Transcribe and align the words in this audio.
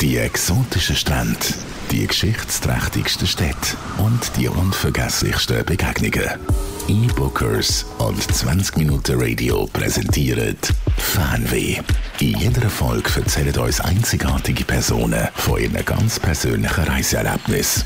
Die 0.00 0.16
exotischen 0.16 0.94
Strände, 0.94 1.40
die 1.90 2.06
geschichtsträchtigsten 2.06 3.26
Städte 3.26 3.76
und 3.98 4.36
die 4.36 4.46
unvergesslichsten 4.46 5.64
Begegnungen. 5.64 6.38
E-Bookers 6.86 7.84
und 7.98 8.22
20 8.22 8.76
Minuten 8.76 9.20
Radio 9.20 9.66
präsentieren 9.72 10.56
Fanweh. 10.96 11.80
In 12.20 12.38
jeder 12.38 12.70
Folge 12.70 13.10
erzählen 13.16 13.56
uns 13.58 13.80
einzigartige 13.80 14.64
Personen 14.64 15.28
von 15.34 15.60
ihren 15.60 15.84
ganz 15.84 16.20
persönlichen 16.20 16.84
Reiseerlebnissen. 16.84 17.82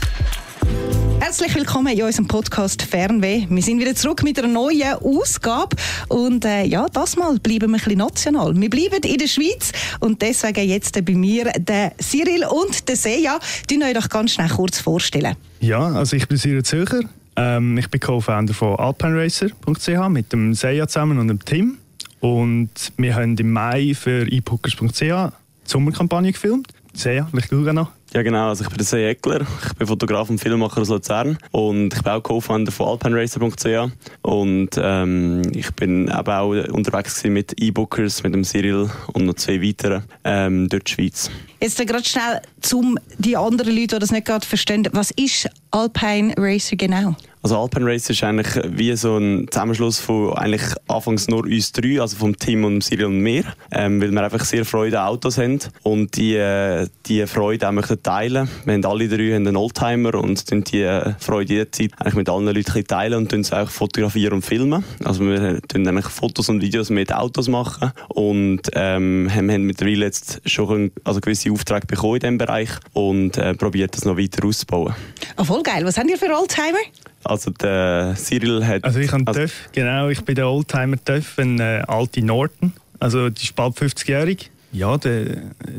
Herzlich 1.25 1.54
willkommen 1.54 1.96
in 1.96 2.02
unserem 2.02 2.27
Podcast 2.27 2.82
Fernweh. 2.82 3.46
Wir 3.48 3.62
sind 3.62 3.79
wieder 3.79 3.95
zurück 3.95 4.25
mit 4.25 4.41
einer 4.41 4.48
neuen 4.48 4.95
Ausgabe 4.95 5.77
und 6.09 6.45
äh, 6.45 6.64
ja, 6.64 6.88
das 6.93 7.16
Mal 7.16 7.38
bleiben 7.38 7.70
wir 7.70 7.79
ein 7.79 7.80
bisschen 7.80 7.98
national. 7.98 8.61
Wir 8.61 8.68
bleiben 8.68 9.00
in 9.05 9.18
der 9.18 9.29
Schweiz 9.29 9.70
und 10.00 10.20
deswegen 10.20 10.69
jetzt 10.69 10.93
bei 11.05 11.14
mir 11.14 11.45
der 11.56 11.93
Cyril 12.02 12.45
und 12.51 12.88
der 12.88 12.96
Seja. 12.96 13.38
Die 13.70 13.80
euch 13.80 13.95
doch 13.95 14.09
ganz 14.09 14.32
schnell 14.32 14.48
kurz 14.48 14.80
vorstellen. 14.80 15.37
Ja, 15.60 15.93
also 15.93 16.16
ich 16.16 16.27
bin 16.27 16.38
Cyril 16.38 16.65
Zöcher. 16.65 17.02
Ähm, 17.37 17.79
ich 17.79 17.88
bin 17.88 18.01
Co-Founder 18.01 18.52
von 18.52 18.77
alpineracer.ch 18.80 20.09
mit 20.09 20.32
dem 20.32 20.54
Seja 20.54 20.88
zusammen 20.88 21.20
und 21.20 21.29
dem 21.29 21.45
Tim. 21.45 21.79
Und 22.18 22.70
wir 22.96 23.15
haben 23.15 23.37
im 23.37 23.52
Mai 23.52 23.95
für 23.95 24.27
epookers.ch 24.27 24.98
die 24.98 25.30
Sommerkampagne 25.66 26.32
gefilmt. 26.32 26.66
Seja, 26.95 27.29
vielleicht 27.30 27.52
du 27.52 27.60
noch. 27.73 27.93
Ja 28.12 28.21
genau, 28.21 28.51
also 28.51 28.62
ich 28.62 28.69
bin 28.69 28.77
der 28.77 28.84
See 28.84 29.09
Eckler, 29.09 29.41
ich 29.41 29.75
bin 29.75 29.87
Fotograf 29.87 30.29
und 30.29 30.39
Filmemacher 30.39 30.83
aus 30.83 30.91
Luzern. 30.91 31.39
Und 31.51 31.95
ich 31.95 32.02
bin 32.02 32.12
auch 32.12 32.23
Co-Founder 32.23 32.71
von 32.71 32.88
alpineracer.ch 32.88 33.91
und 34.21 34.69
ähm, 34.77 35.41
ich 35.55 35.71
bin 35.73 36.09
eben 36.09 36.12
auch 36.12 36.51
unterwegs 36.73 37.25
mit 37.25 37.59
E-Bookers, 37.59 38.23
mit 38.23 38.35
dem 38.35 38.45
Cyril 38.45 38.91
und 39.15 39.25
noch 39.25 39.35
zwei 39.35 39.62
weiteren 39.62 40.05
ähm, 40.25 40.69
durch 40.69 40.85
die 40.85 40.93
Schweiz. 40.93 41.30
Jetzt 41.62 41.79
gerade 41.87 42.05
schnell, 42.05 42.43
um 42.75 42.98
die 43.16 43.35
anderen 43.35 43.75
Leute, 43.75 43.97
die 43.97 44.01
das 44.01 44.11
nicht 44.11 44.27
gerade 44.27 44.47
verstehen, 44.47 44.87
was 44.93 45.10
ist 45.13 45.49
Alpine 45.71 46.35
Racer 46.37 46.76
genau? 46.76 47.16
Also 47.43 47.59
Alpine 47.59 47.87
Racer 47.87 48.10
ist 48.10 48.23
eigentlich 48.23 48.62
wie 48.65 48.95
so 48.95 49.16
ein 49.16 49.48
Zusammenschluss 49.51 49.98
von 49.98 50.32
eigentlich 50.35 50.62
anfangs 50.87 51.26
nur 51.26 51.43
uns 51.43 51.73
drei, 51.73 52.01
also 52.01 52.16
vom 52.16 52.37
Team 52.37 52.65
und 52.65 52.82
Cyril 52.82 53.07
und 53.07 53.18
mir, 53.18 53.43
ähm, 53.73 54.01
weil 54.01 54.12
wir 54.12 54.23
einfach 54.23 54.45
sehr 54.45 54.65
Freude 54.65 55.01
an 55.01 55.09
Autos 55.09 55.38
haben 55.38 55.59
und 55.82 56.16
die, 56.16 56.37
äh, 56.37 56.87
die 57.07 57.26
Freude 57.26 57.68
auch 57.68 57.73
möchten 57.73 58.01
teilen. 58.01 58.48
Wir 58.65 58.74
haben 58.74 58.85
alle 58.85 59.09
drei 59.09 59.35
einen 59.35 59.57
Oldtimer 59.57 60.15
und 60.15 60.46
tun 60.46 60.63
die 60.63 60.82
äh, 60.82 61.15
Freude 61.18 61.54
jederzeit 61.54 61.90
eigentlich 61.98 62.15
mit 62.15 62.29
allen 62.29 62.46
Leuten 62.46 62.87
teilen 62.87 63.15
und 63.15 63.30
tun 63.32 63.43
sie 63.43 63.59
auch 63.59 63.68
fotografieren 63.68 64.34
und 64.34 64.43
filmen. 64.43 64.84
Also 65.03 65.25
wir 65.25 65.60
tun 65.62 65.88
eigentlich 65.88 66.06
Fotos 66.06 66.48
und 66.48 66.62
Videos 66.62 66.91
mit 66.91 67.12
Autos 67.12 67.48
machen 67.48 67.91
und 68.09 68.62
ähm, 68.75 69.28
haben, 69.34 69.50
haben 69.50 69.62
mittlerweile 69.65 70.04
jetzt 70.04 70.41
schon 70.48 70.93
also 71.03 71.20
gewisse 71.20 71.50
Aufträge 71.50 71.88
bekommen 71.88 72.15
in 72.15 72.20
diesem 72.20 72.38
Bereich 72.38 72.70
und 72.93 73.37
äh, 73.37 73.54
probiert 73.54 73.97
das 73.97 74.04
noch 74.04 74.16
weiter 74.16 74.47
auszubauen. 74.47 74.94
Oh, 75.37 75.44
voll 75.44 75.65
geil. 75.65 75.84
Was 75.84 75.98
haben 75.98 76.09
ihr 76.09 76.19
für 76.19 76.32
Oldtimer? 76.32 76.78
Also 77.25 77.50
der 77.50 78.15
Cyril 78.16 78.65
hat... 78.66 78.84
Also 78.84 79.00
ich 79.00 79.12
habe 79.12 79.26
also, 79.26 79.41
TÜV, 79.41 79.69
genau. 79.72 80.09
Ich 80.09 80.25
bin 80.25 80.34
der 80.34 80.48
Oldtimer 80.48 81.03
TÜV, 81.03 81.38
ein 81.38 81.60
äh, 81.60 81.82
alte 81.87 82.22
Norton. 82.25 82.72
Also 82.98 83.31
die 83.31 83.42
ist 83.42 83.56
bald 83.56 83.76
50-jährig. 83.76 84.50
Ja, 84.72 84.97
der, 84.97 85.37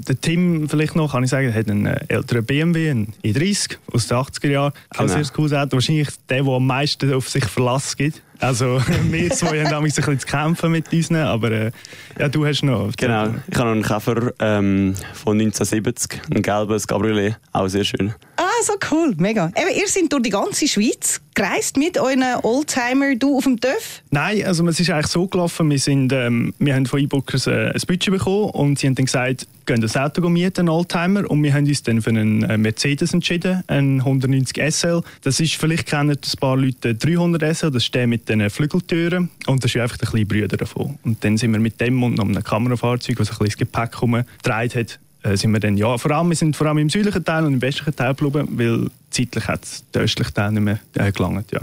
der 0.08 0.22
Tim, 0.22 0.70
vielleicht 0.70 0.96
noch, 0.96 1.14
kann 1.14 1.24
ich 1.24 1.32
sagen, 1.32 1.52
hat 1.52 1.68
einen 1.68 1.88
äh, 1.88 2.06
älteren 2.10 2.46
BMW, 2.46 2.92
einen 2.92 3.14
E30 3.24 3.78
aus 3.92 4.08
den 4.08 4.18
80er 4.18 4.50
Jahren. 4.50 4.74
Genau. 4.92 5.04
Auch 5.04 5.08
sehr 5.08 5.26
cooles 5.34 5.54
Auto. 5.54 5.74
Wahrscheinlich 5.74 6.10
der, 6.30 6.44
der 6.44 6.54
am 6.54 6.68
meisten 6.68 7.12
auf 7.12 7.28
sich 7.28 7.46
Verlass 7.46 7.98
gibt. 7.98 8.22
Also 8.40 8.80
wir 9.10 9.30
zwei 9.32 9.66
haben 9.66 9.74
ein 9.74 9.84
bisschen 9.84 10.20
zu 10.20 10.28
kämpfen 10.28 10.72
mit 10.72 10.94
unseren, 10.94 11.18
aber 11.18 11.52
äh, 11.52 11.72
ja, 12.20 12.30
du 12.30 12.46
hast 12.46 12.62
noch... 12.64 12.92
Genau, 12.96 13.34
ich 13.48 13.58
habe 13.58 13.70
noch 13.70 13.72
einen 13.72 13.84
Käfer 13.84 14.34
ähm, 14.40 14.94
von 15.14 15.40
1970, 15.40 16.22
ein 16.36 16.42
gelbes 16.44 16.86
Cabriolet, 16.86 17.38
auch 17.52 17.68
sehr 17.68 17.86
schön. 17.86 18.14
Ah, 18.36 18.44
so 18.64 18.74
cool, 18.92 19.14
mega. 19.18 19.52
Eben, 19.56 19.78
ihr 19.78 19.88
seid 19.88 20.12
durch 20.12 20.24
die 20.24 20.30
ganze 20.30 20.68
Schweiz 20.68 21.22
gereist 21.34 21.78
mit 21.78 21.98
euren 21.98 22.24
Oldtimer, 22.44 23.16
du 23.16 23.38
auf 23.38 23.44
dem 23.44 23.60
TÜV? 23.60 24.02
Nein, 24.12 24.46
also 24.46 24.66
es 24.68 24.80
ist 24.80 24.90
eigentlich 24.90 25.08
so 25.08 25.28
gelaufen, 25.28 25.70
wir, 25.70 25.80
sind, 25.80 26.14
ähm, 26.14 26.54
wir 26.60 26.76
haben 26.76 26.86
von 26.86 27.00
E-Bookers 27.00 27.48
äh, 27.48 27.72
ein 27.74 27.82
Budget 27.88 28.12
bekommen 28.12 28.52
und 28.52 28.80
sie 28.80 28.88
haben 28.88 28.96
dann 28.96 29.06
gesagt, 29.06 29.48
gehen 29.66 29.82
das 29.82 29.98
Auto 29.98 30.28
mieten, 30.30 30.70
Oldtimer, 30.70 31.30
und 31.30 31.42
wir 31.44 31.54
haben 31.54 31.66
uns 31.66 31.84
dann 31.84 32.02
für 32.02 32.12
einen 32.12 32.44
äh, 32.44 32.58
Mercedes 32.58 33.14
entschieden, 33.14 33.64
einen 33.68 34.00
190 34.00 34.62
SL. 34.74 35.02
Das 35.24 35.40
ist, 35.40 35.56
vielleicht 35.56 35.88
kennen 35.88 36.12
ein 36.12 36.40
paar 36.40 36.58
Leute 36.58 36.96
300 36.96 37.56
SL, 37.56 37.72
das 37.72 37.86
steht 37.86 38.08
mit 38.08 38.30
den 38.30 38.50
Flügeltüren 38.50 39.30
und 39.48 39.64
das 39.64 39.74
ist 39.74 39.82
einfach 39.82 39.98
der 39.98 40.10
kleine 40.10 40.26
Brüder 40.26 40.58
davon. 40.58 41.00
Und 41.04 41.24
dann 41.24 41.38
sind 41.38 41.52
wir 41.52 41.60
mit 41.60 41.80
dem 41.82 42.02
und 42.04 42.16
noch 42.16 42.26
einem 42.26 42.44
Kamerafahrzeug, 42.44 43.18
das 43.18 43.30
ein 43.30 43.38
bisschen 43.38 43.46
das 43.46 43.58
Gepäck 43.58 43.96
herumgedreht 43.96 44.76
hat, 44.76 44.94
äh, 44.94 45.13
sind 45.36 45.52
wir 45.52 45.60
dann, 45.60 45.78
ja, 45.78 45.98
vor 45.98 46.12
allem, 46.12 46.30
wir 46.30 46.36
sind 46.36 46.56
vor 46.56 46.68
allem 46.68 46.80
im 46.80 46.90
südlichen 46.90 47.24
Teil 47.24 47.46
und 47.46 47.54
im 47.54 47.62
westlichen 47.62 47.96
Teil 47.96 48.14
geblieben, 48.14 48.48
weil 48.52 48.90
zeitlich 49.10 49.48
hat 49.48 49.64
es 49.64 49.84
der 49.94 50.04
östliche 50.04 50.34
Teil 50.34 50.52
nicht 50.52 50.64
mehr 50.64 50.80
äh, 50.96 51.12
gelangt, 51.12 51.52
ja. 51.52 51.62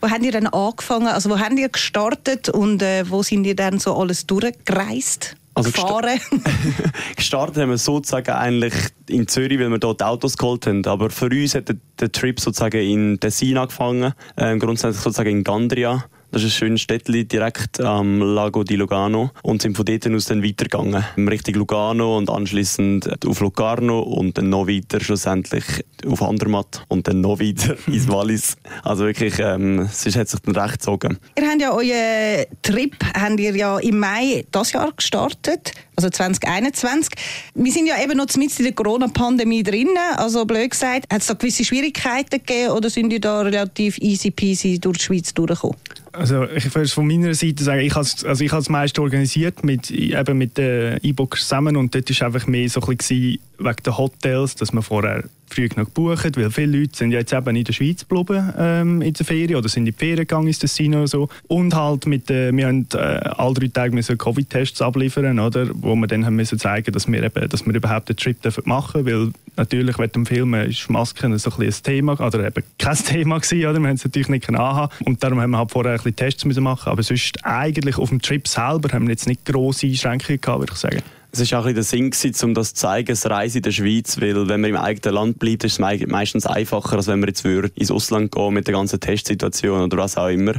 Wo 0.00 0.08
habt 0.08 0.22
ihr 0.22 0.32
dann 0.32 0.46
angefangen, 0.46 1.08
also 1.08 1.30
wo 1.30 1.38
habt 1.38 1.58
ihr 1.58 1.68
gestartet 1.68 2.48
und 2.48 2.82
äh, 2.82 3.08
wo 3.08 3.22
sind 3.22 3.44
ihr 3.44 3.56
dann 3.56 3.78
so 3.78 3.96
alles 3.96 4.26
durchgereist? 4.26 5.36
Also 5.54 5.70
gefahren? 5.70 6.18
gestartet 7.16 7.58
haben 7.58 7.70
wir 7.70 7.78
sozusagen 7.78 8.30
eigentlich 8.30 8.72
in 9.08 9.28
Zürich, 9.28 9.58
weil 9.58 9.68
wir 9.68 9.78
dort 9.78 10.02
Autos 10.02 10.38
geholt 10.38 10.66
haben. 10.66 10.84
Aber 10.86 11.10
für 11.10 11.26
uns 11.26 11.54
hat 11.54 11.68
der, 11.68 11.76
der 12.00 12.10
Trip 12.10 12.40
sozusagen 12.40 12.80
in 12.80 13.20
Tessin 13.20 13.58
angefangen, 13.58 14.14
äh, 14.36 14.56
grundsätzlich 14.56 15.02
sozusagen 15.02 15.30
in 15.30 15.44
Gandria. 15.44 16.04
Das 16.32 16.42
ist 16.42 16.48
ein 16.48 16.52
schönes 16.52 16.80
Städtchen 16.80 17.28
direkt 17.28 17.78
am 17.82 18.22
Lago 18.22 18.64
di 18.64 18.76
Lugano 18.76 19.32
und 19.42 19.60
sind 19.60 19.76
von 19.76 19.84
dort 19.84 20.08
aus 20.08 20.24
dann 20.24 20.42
weitergegangen. 20.42 21.04
Richtung 21.28 21.56
Lugano 21.56 22.16
und 22.16 22.30
anschließend 22.30 23.26
auf 23.26 23.40
Locarno 23.40 24.00
und 24.00 24.38
dann 24.38 24.48
noch 24.48 24.66
weiter 24.66 24.98
schlussendlich 24.98 25.64
auf 26.06 26.22
Andermatt 26.22 26.86
und 26.88 27.06
dann 27.06 27.20
noch 27.20 27.38
weiter 27.38 27.76
ins 27.86 28.08
Wallis. 28.08 28.56
Also 28.82 29.04
wirklich, 29.04 29.34
ähm, 29.40 29.80
es 29.80 30.06
hat 30.16 30.30
sich 30.30 30.40
dann 30.40 30.56
recht 30.56 30.78
gezogen. 30.80 31.18
Ihr 31.38 31.46
habt 31.46 31.60
ja 31.60 31.70
euren 31.70 32.46
Trip 32.62 32.96
habt 33.14 33.38
ihr 33.38 33.54
ja 33.54 33.78
im 33.80 33.98
Mai 33.98 34.46
dieses 34.54 34.72
Jahr 34.72 34.90
gestartet, 34.90 35.72
also 35.96 36.08
2021. 36.08 37.10
Wir 37.54 37.72
sind 37.72 37.88
ja 37.88 38.02
eben 38.02 38.16
noch 38.16 38.34
mitten 38.36 38.56
in 38.56 38.64
der 38.64 38.72
Corona-Pandemie 38.72 39.64
drin. 39.64 39.90
Also 40.16 40.46
blöd 40.46 40.70
gesagt, 40.70 41.12
hat 41.12 41.20
es 41.20 41.26
da 41.26 41.34
gewisse 41.34 41.62
Schwierigkeiten 41.62 42.38
gegeben 42.38 42.70
oder 42.70 42.88
sind 42.88 43.12
ihr 43.12 43.20
da 43.20 43.42
relativ 43.42 43.98
easy 43.98 44.30
peasy 44.30 44.78
durch 44.78 44.96
die 44.96 45.04
Schweiz 45.04 45.34
durchgekommen? 45.34 45.76
Also 46.12 46.44
ich 46.44 46.74
würde 46.74 46.88
von 46.88 47.06
meiner 47.06 47.32
Seite 47.32 47.64
sagen, 47.64 47.80
ich 47.80 47.94
habe 47.94 48.06
also 48.24 48.44
ich 48.44 48.52
habe 48.52 48.60
das 48.60 48.68
meiste 48.68 49.00
organisiert 49.00 49.64
mit 49.64 49.90
eben 49.90 50.38
mit 50.38 50.58
den 50.58 50.98
E-Bookers 51.02 51.40
zusammen 51.40 51.76
und 51.76 51.94
dort 51.94 52.20
war 52.20 52.26
einfach 52.26 52.46
mehr 52.46 52.68
so 52.68 52.80
ein 52.82 52.96
bisschen 52.96 53.38
wegen 53.58 53.82
den 53.84 53.96
Hotels, 53.96 54.54
dass 54.54 54.74
man 54.74 54.82
vorher 54.82 55.24
früh 55.52 55.68
genug 55.68 55.94
gebucht, 55.94 56.36
weil 56.36 56.50
viele 56.50 56.78
Leute 56.78 56.96
sind 56.96 57.12
jetzt 57.12 57.32
eben 57.32 57.56
in 57.56 57.64
der 57.64 57.72
Schweiz 57.72 58.06
geblieben 58.06 58.52
ähm, 58.58 59.02
in 59.02 59.12
der 59.12 59.26
Ferien 59.26 59.56
oder 59.56 59.68
sind 59.68 59.86
in 59.86 59.92
die 59.92 59.98
Ferien 59.98 60.18
gegangen 60.18 60.46
ins 60.46 60.60
Casino 60.60 60.98
oder 60.98 61.08
so. 61.08 61.28
Und 61.48 61.74
halt 61.74 62.06
mit, 62.06 62.30
äh, 62.30 62.54
wir 62.54 62.66
haben 62.66 62.86
äh, 62.94 62.96
alle 62.96 63.54
drei 63.54 63.68
Tage 63.68 64.16
Covid-Tests 64.16 64.82
abliefern, 64.82 65.38
oder, 65.38 65.68
wo 65.74 65.94
wir 65.94 66.06
dann 66.06 66.24
haben 66.24 66.36
müssen 66.36 66.58
zeigen, 66.58 66.92
dass 66.92 67.10
wir 67.10 67.22
eben, 67.22 67.48
dass 67.48 67.66
wir 67.66 67.74
überhaupt 67.74 68.08
den 68.08 68.16
Trip 68.16 68.36
machen 68.64 69.04
dürfen, 69.04 69.24
weil 69.24 69.32
natürlich 69.56 69.98
während 69.98 70.14
dem 70.14 70.26
Film 70.26 70.54
ist 70.54 70.88
Masken 70.90 71.36
so 71.38 71.50
ein, 71.50 71.66
ein 71.66 71.74
Thema, 71.82 72.12
oder 72.20 72.46
eben 72.46 72.64
kein 72.78 72.96
Thema 73.04 73.38
gewesen, 73.38 73.66
oder? 73.66 73.80
Wir 73.80 73.88
haben 73.88 73.96
es 73.96 74.04
natürlich 74.04 74.28
nicht 74.28 74.48
anhaben 74.48 74.92
und 75.04 75.22
darum 75.22 75.40
haben 75.40 75.50
wir 75.50 75.58
halt 75.58 75.70
vorher 75.70 75.92
ein 75.92 75.96
bisschen 75.96 76.16
Tests 76.16 76.44
müssen 76.44 76.62
machen, 76.62 76.90
aber 76.90 77.02
sonst 77.02 77.44
eigentlich 77.44 77.98
auf 77.98 78.08
dem 78.08 78.20
Trip 78.20 78.46
selber 78.46 78.92
haben 78.92 79.06
wir 79.06 79.10
jetzt 79.10 79.26
nicht 79.26 79.44
grosse 79.44 79.86
Einschränkungen 79.86 80.40
gehabt, 80.40 80.60
würde 80.60 80.72
ich 80.72 80.78
sagen. 80.78 81.02
Es 81.34 81.50
war 81.50 81.60
auch 81.60 81.64
ein 81.64 81.74
der 81.74 81.82
Sinn, 81.82 82.12
um 82.42 82.52
das 82.52 82.74
zu 82.74 82.82
zeigen, 82.82 83.08
das 83.08 83.24
Reisen 83.24 83.56
in 83.56 83.62
der 83.62 83.70
Schweiz, 83.70 84.20
weil 84.20 84.48
wenn 84.48 84.60
man 84.60 84.68
im 84.68 84.76
eigenen 84.76 85.14
Land 85.14 85.38
bleibt, 85.38 85.64
ist 85.64 85.80
es 85.80 86.06
meistens 86.06 86.44
einfacher, 86.44 86.96
als 86.96 87.06
wenn 87.06 87.20
man 87.20 87.30
jetzt 87.30 87.42
würde 87.42 87.70
ins 87.74 87.90
Ausland 87.90 88.32
gehen 88.32 88.52
mit 88.52 88.66
der 88.66 88.74
ganzen 88.74 89.00
Testsituation 89.00 89.80
oder 89.80 89.96
was 89.96 90.18
auch 90.18 90.28
immer. 90.28 90.52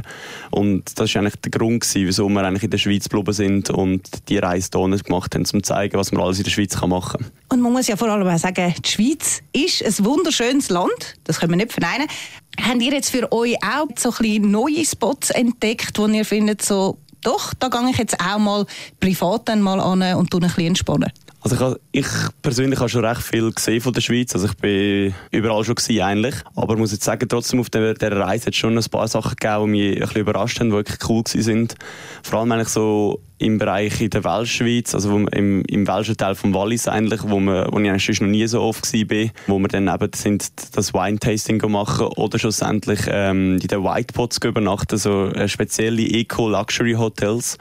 Und 0.50 0.98
das 0.98 1.14
war 1.14 1.22
eigentlich 1.22 1.36
der 1.36 1.52
Grund, 1.52 1.82
gewesen, 1.82 2.08
wieso 2.08 2.28
wir 2.28 2.42
eigentlich 2.42 2.64
in 2.64 2.70
der 2.70 2.78
Schweiz 2.78 3.04
geblieben 3.04 3.32
sind 3.32 3.70
und 3.70 4.28
die 4.28 4.38
Reise 4.38 4.70
hier 4.74 4.98
gemacht 4.98 5.34
haben, 5.36 5.42
um 5.42 5.46
zu 5.46 5.60
zeigen, 5.60 5.96
was 5.96 6.10
man 6.10 6.24
alles 6.24 6.38
in 6.38 6.44
der 6.44 6.50
Schweiz 6.50 6.74
machen 6.80 7.20
kann. 7.20 7.30
Und 7.50 7.60
man 7.60 7.72
muss 7.72 7.86
ja 7.86 7.96
vor 7.96 8.08
allem 8.08 8.26
auch 8.26 8.38
sagen, 8.38 8.74
die 8.84 8.90
Schweiz 8.90 9.42
ist 9.52 9.80
ein 9.80 10.04
wunderschönes 10.04 10.70
Land, 10.70 11.14
das 11.22 11.38
können 11.38 11.52
wir 11.52 11.56
nicht 11.56 11.72
verneinen. 11.72 12.08
Habt 12.60 12.82
ihr 12.82 12.92
jetzt 12.92 13.10
für 13.10 13.30
euch 13.30 13.56
auch 13.62 13.86
so 13.96 14.12
ein 14.18 14.50
neue 14.50 14.84
Spots 14.84 15.30
entdeckt, 15.30 15.96
wo 15.98 16.08
ihr 16.08 16.24
findet, 16.24 16.62
so 16.62 16.98
doch, 17.24 17.54
da 17.54 17.68
gehe 17.68 17.90
ich 17.90 17.98
jetzt 17.98 18.20
auch 18.20 18.38
mal 18.38 18.66
privat 19.00 19.48
dann 19.48 19.60
mal 19.60 19.80
an 19.80 20.02
und 20.16 20.32
ein 20.32 20.40
bisschen 20.40 20.66
entspannen. 20.66 21.10
Also 21.44 21.76
ich, 21.92 22.00
ich, 22.00 22.06
persönlich 22.40 22.78
habe 22.78 22.88
schon 22.88 23.04
recht 23.04 23.20
viel 23.20 23.52
gesehen 23.52 23.82
von 23.82 23.92
der 23.92 24.00
Schweiz. 24.00 24.34
Also 24.34 24.46
ich 24.46 24.56
bin 24.56 25.14
überall 25.30 25.62
schon 25.62 25.74
gewesen, 25.74 26.00
eigentlich. 26.00 26.36
Aber 26.56 26.74
muss 26.76 26.92
jetzt 26.92 27.04
sagen, 27.04 27.28
trotzdem 27.28 27.60
auf 27.60 27.68
der, 27.68 27.92
der 27.92 28.16
Reise 28.16 28.46
hat 28.46 28.54
es 28.54 28.56
schon 28.58 28.78
ein 28.78 28.84
paar 28.84 29.08
Sachen 29.08 29.36
gegeben, 29.36 29.64
die 29.66 29.70
mich 29.70 29.94
ein 29.96 30.00
bisschen 30.00 30.20
überrascht 30.22 30.60
haben, 30.60 30.68
die 30.68 30.76
wirklich 30.76 30.98
cool 31.06 31.22
sind. 31.26 31.74
Vor 32.22 32.40
allem 32.40 32.50
eigentlich 32.50 32.68
so 32.68 33.20
im 33.38 33.58
Bereich 33.58 34.00
in 34.00 34.10
der 34.10 34.24
Welschschweiz, 34.24 34.94
also 34.94 35.18
im, 35.18 35.62
im 35.66 35.86
welschen 35.86 36.16
Teil 36.16 36.34
vom 36.34 36.54
Wallis 36.54 36.86
eigentlich, 36.86 37.20
wo, 37.24 37.40
man, 37.40 37.66
wo 37.72 37.80
ich 37.80 37.90
eigentlich 37.90 38.20
noch 38.20 38.28
nie 38.28 38.46
so 38.46 38.60
oft 38.62 38.92
war, 38.92 39.30
wo 39.46 39.58
wir 39.58 39.68
dann 39.68 39.88
eben 39.88 40.10
sind, 40.14 40.76
das 40.76 40.94
Wine-Tasting 40.94 41.60
machen 41.70 42.06
oder 42.06 42.38
schlussendlich 42.38 43.00
ähm, 43.08 43.58
in 43.60 43.68
den 43.68 43.82
Whitepots 43.82 44.38
übernachten, 44.44 44.96
so 44.98 45.26
äh, 45.28 45.48
spezielle 45.48 46.02
Eco-Luxury-Hotels, 46.02 47.58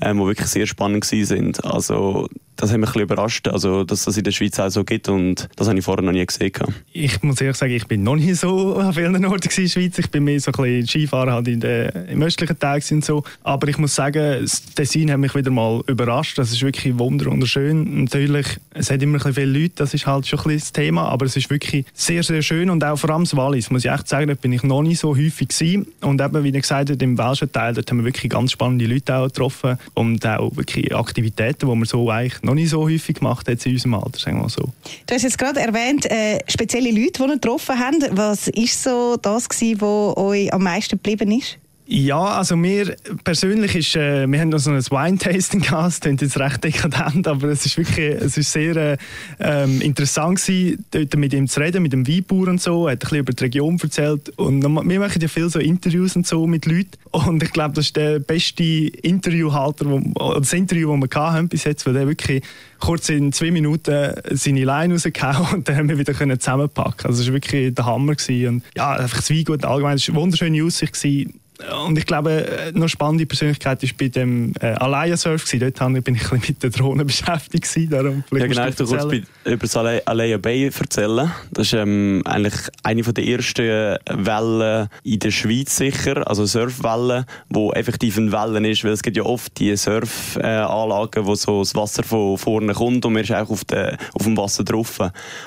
ähm, 0.00 0.18
die 0.18 0.26
wirklich 0.26 0.48
sehr 0.48 0.66
spannend 0.66 1.04
sind. 1.04 1.64
Also 1.64 2.28
das 2.60 2.72
hat 2.72 2.78
mich 2.78 2.88
ein 2.90 2.92
bisschen 2.92 3.02
überrascht, 3.02 3.48
also, 3.48 3.84
dass 3.84 4.04
das 4.04 4.16
in 4.18 4.24
der 4.24 4.32
Schweiz 4.32 4.58
auch 4.60 4.68
so 4.68 4.84
gibt 4.84 5.08
und 5.08 5.48
das 5.56 5.68
habe 5.68 5.78
ich 5.78 5.84
vorher 5.84 6.04
noch 6.04 6.12
nie 6.12 6.24
gesehen. 6.24 6.52
Ich 6.92 7.22
muss 7.22 7.40
ehrlich 7.40 7.56
sagen, 7.56 7.72
ich 7.72 7.86
bin 7.86 8.02
noch 8.02 8.16
nie 8.16 8.34
so 8.34 8.76
an 8.78 8.92
vielen 8.92 9.24
Orten 9.24 9.48
in 9.48 9.64
der 9.64 9.68
Schweiz. 9.70 9.98
Ich 9.98 10.10
bin 10.10 10.24
mehr 10.24 10.38
so 10.40 10.52
ein 10.52 10.62
bisschen 10.62 10.86
Skifahren 10.86 11.32
halt 11.32 11.48
in 11.48 11.60
der, 11.60 12.08
im 12.08 12.22
östlichen 12.22 12.58
Teil 12.58 12.82
und 12.90 13.04
so. 13.04 13.24
Aber 13.42 13.68
ich 13.68 13.78
muss 13.78 13.94
sagen, 13.94 14.46
das 14.74 14.94
Design 15.10 15.12
hat 15.12 15.20
mich 15.20 15.34
wieder 15.34 15.50
mal 15.50 15.82
überrascht. 15.86 16.38
Das 16.38 16.52
ist 16.52 16.62
wirklich 16.62 16.98
wunderschön. 16.98 18.04
Natürlich, 18.04 18.46
es 18.74 18.90
hat 18.90 19.02
immer 19.02 19.24
ein 19.24 19.34
viele 19.34 19.46
Leute, 19.46 19.74
das 19.76 19.94
ist 19.94 20.06
halt 20.06 20.26
schon 20.26 20.38
ein 20.38 20.44
bisschen 20.44 20.60
das 20.60 20.72
Thema, 20.72 21.08
aber 21.08 21.26
es 21.26 21.36
ist 21.36 21.50
wirklich 21.50 21.84
sehr, 21.94 22.22
sehr 22.22 22.42
schön 22.42 22.70
und 22.70 22.84
auch 22.84 22.96
vor 22.96 23.10
allem 23.10 23.24
das 23.24 23.36
Wallis, 23.36 23.70
muss 23.70 23.84
ich 23.84 23.90
echt 23.90 24.08
sagen, 24.08 24.28
da 24.28 24.34
bin 24.34 24.52
ich 24.52 24.62
noch 24.62 24.82
nie 24.82 24.94
so 24.94 25.16
häufig 25.16 25.48
gewesen. 25.48 25.86
Und 26.00 26.20
eben, 26.20 26.44
wie 26.44 26.52
gesagt 26.52 26.90
im 26.90 27.18
welschen 27.18 27.50
Teil, 27.50 27.74
dort 27.74 27.90
haben 27.90 27.98
wir 27.98 28.04
wirklich 28.04 28.30
ganz 28.30 28.52
spannende 28.52 28.86
Leute 28.86 29.16
auch 29.16 29.26
getroffen 29.26 29.78
und 29.94 30.24
auch 30.26 30.56
wirklich 30.56 30.94
Aktivitäten, 30.94 31.68
die 31.68 31.74
man 31.74 31.84
so 31.84 32.08
eigentlich 32.10 32.42
noch 32.42 32.54
nicht 32.54 32.70
so 32.70 32.82
häufig 32.82 33.16
gemacht 33.16 33.48
hat 33.48 33.64
in 33.66 33.72
unserem 33.72 33.94
Alter, 33.94 34.18
sagen 34.18 34.40
wir 34.40 34.48
so. 34.48 34.68
Du 35.06 35.14
hast 35.14 35.22
jetzt 35.22 35.38
gerade 35.38 35.60
erwähnt, 35.60 36.06
äh, 36.10 36.38
spezielle 36.46 36.90
Leute, 36.90 37.22
die 37.22 37.22
ihr 37.22 37.34
getroffen 37.34 37.78
haben. 37.78 38.04
Was 38.12 38.48
ist 38.48 38.82
so 38.82 39.16
das 39.20 39.48
gewesen, 39.48 39.80
was 39.80 40.16
euch 40.16 40.52
am 40.52 40.62
meisten 40.62 40.96
geblieben 40.96 41.32
ist? 41.32 41.58
Ja, 41.92 42.22
also 42.22 42.54
mir 42.54 42.94
persönlich 43.24 43.74
ist, 43.74 43.96
äh, 43.96 44.24
wir 44.30 44.40
haben 44.40 44.50
noch 44.50 44.60
so 44.60 44.70
ein 44.70 44.78
Wine-Tasting 44.78 45.60
gehabt, 45.62 45.86
das 45.88 45.98
klingt 45.98 46.22
jetzt 46.22 46.38
recht 46.38 46.62
dekadent, 46.62 47.26
aber 47.26 47.48
es 47.48 47.66
ist 47.66 47.76
wirklich, 47.78 48.14
es 48.14 48.36
ist 48.36 48.52
sehr 48.52 48.76
äh, 48.76 48.96
ähm, 49.40 49.80
interessant 49.80 50.40
gewesen, 50.40 50.84
dort 50.92 51.16
mit 51.16 51.34
ihm 51.34 51.48
zu 51.48 51.58
reden, 51.58 51.82
mit 51.82 51.92
dem 51.92 52.06
Weinbauer 52.06 52.46
und 52.46 52.60
so, 52.60 52.86
er 52.86 52.92
hat 52.92 52.98
ein 52.98 52.98
bisschen 53.00 53.18
über 53.18 53.32
die 53.32 53.42
Region 53.42 53.76
erzählt 53.82 54.28
und 54.38 54.62
wir 54.62 55.00
machen 55.00 55.20
ja 55.20 55.26
viel 55.26 55.50
so 55.50 55.58
Interviews 55.58 56.14
und 56.14 56.28
so 56.28 56.46
mit 56.46 56.64
Leuten 56.66 56.92
und 57.10 57.42
ich 57.42 57.50
glaube, 57.50 57.74
das 57.74 57.86
ist 57.86 57.96
der 57.96 58.20
beste 58.20 58.62
Interviewhalter, 58.62 60.00
das 60.38 60.52
Interview, 60.52 60.96
das 60.96 61.10
wir 61.10 61.32
hatten 61.32 61.48
bis 61.48 61.64
jetzt, 61.64 61.86
weil 61.86 61.94
der 61.94 62.06
wirklich 62.06 62.44
kurz 62.78 63.08
in 63.08 63.32
zwei 63.32 63.50
Minuten 63.50 64.14
seine 64.30 64.64
Line 64.64 64.94
rausgehauen 64.94 65.54
und 65.54 65.68
dann 65.68 65.76
haben 65.76 65.88
wir 65.88 65.98
wieder 65.98 66.14
können 66.14 66.38
zusammenpacken. 66.38 67.10
Also 67.10 67.20
es 67.20 67.26
war 67.26 67.34
wirklich 67.34 67.74
der 67.74 67.84
Hammer 67.84 68.14
gewesen. 68.14 68.46
und 68.46 68.62
ja, 68.76 68.92
einfach 68.92 69.18
das 69.18 69.30
Weingut 69.30 69.64
allgemein, 69.64 69.96
es 69.96 70.06
war 70.06 70.14
eine 70.14 70.22
wunderschöne 70.22 70.64
Aussicht 70.64 70.92
gewesen 70.92 71.39
und 71.84 71.98
ich 71.98 72.06
glaube, 72.06 72.46
äh, 72.46 72.72
noch 72.72 72.88
spannende 72.88 73.26
Persönlichkeit 73.26 73.82
war 73.82 73.90
bei 73.98 74.08
dem 74.08 74.52
äh, 74.60 74.66
Alaya 74.66 75.16
Surf. 75.16 75.44
Dort 75.52 75.78
bin 76.04 76.14
ich 76.14 76.32
ein 76.32 76.40
bisschen 76.40 76.42
mit 76.48 76.62
der 76.62 76.70
Drohne 76.70 77.04
beschäftigt. 77.06 77.92
Darum 77.92 78.24
ja, 78.32 78.46
genau, 78.46 78.68
ich 78.68 78.76
kurz 78.76 79.08
bei, 79.08 79.22
über 79.44 79.66
das 79.66 79.76
Alaya 79.76 80.38
Bay 80.38 80.66
erzählen. 80.66 81.30
Das 81.50 81.66
ist 81.66 81.72
ähm, 81.74 82.22
eigentlich 82.24 82.54
eine 82.82 83.02
der 83.02 83.26
ersten 83.26 83.98
Wellen 84.08 84.88
in 85.04 85.18
der 85.18 85.30
Schweiz 85.30 85.76
sicher, 85.76 86.26
also 86.28 86.46
Surfwellen, 86.46 87.24
wo 87.48 87.72
effektiv 87.72 88.18
eine 88.18 88.32
Welle 88.32 88.68
ist, 88.68 88.84
weil 88.84 88.92
es 88.92 89.02
gibt 89.02 89.16
ja 89.16 89.24
oft 89.24 89.58
die 89.58 89.76
Surfanlagen, 89.76 91.26
wo 91.26 91.34
so 91.34 91.60
das 91.60 91.74
Wasser 91.74 92.02
von 92.02 92.38
vorne 92.38 92.74
kommt 92.74 93.04
und 93.04 93.12
man 93.12 93.22
ist 93.22 93.32
auch 93.32 93.50
auf, 93.50 93.64
de, 93.64 93.96
auf 94.14 94.24
dem 94.24 94.36
Wasser 94.36 94.64
drauf. 94.64 94.98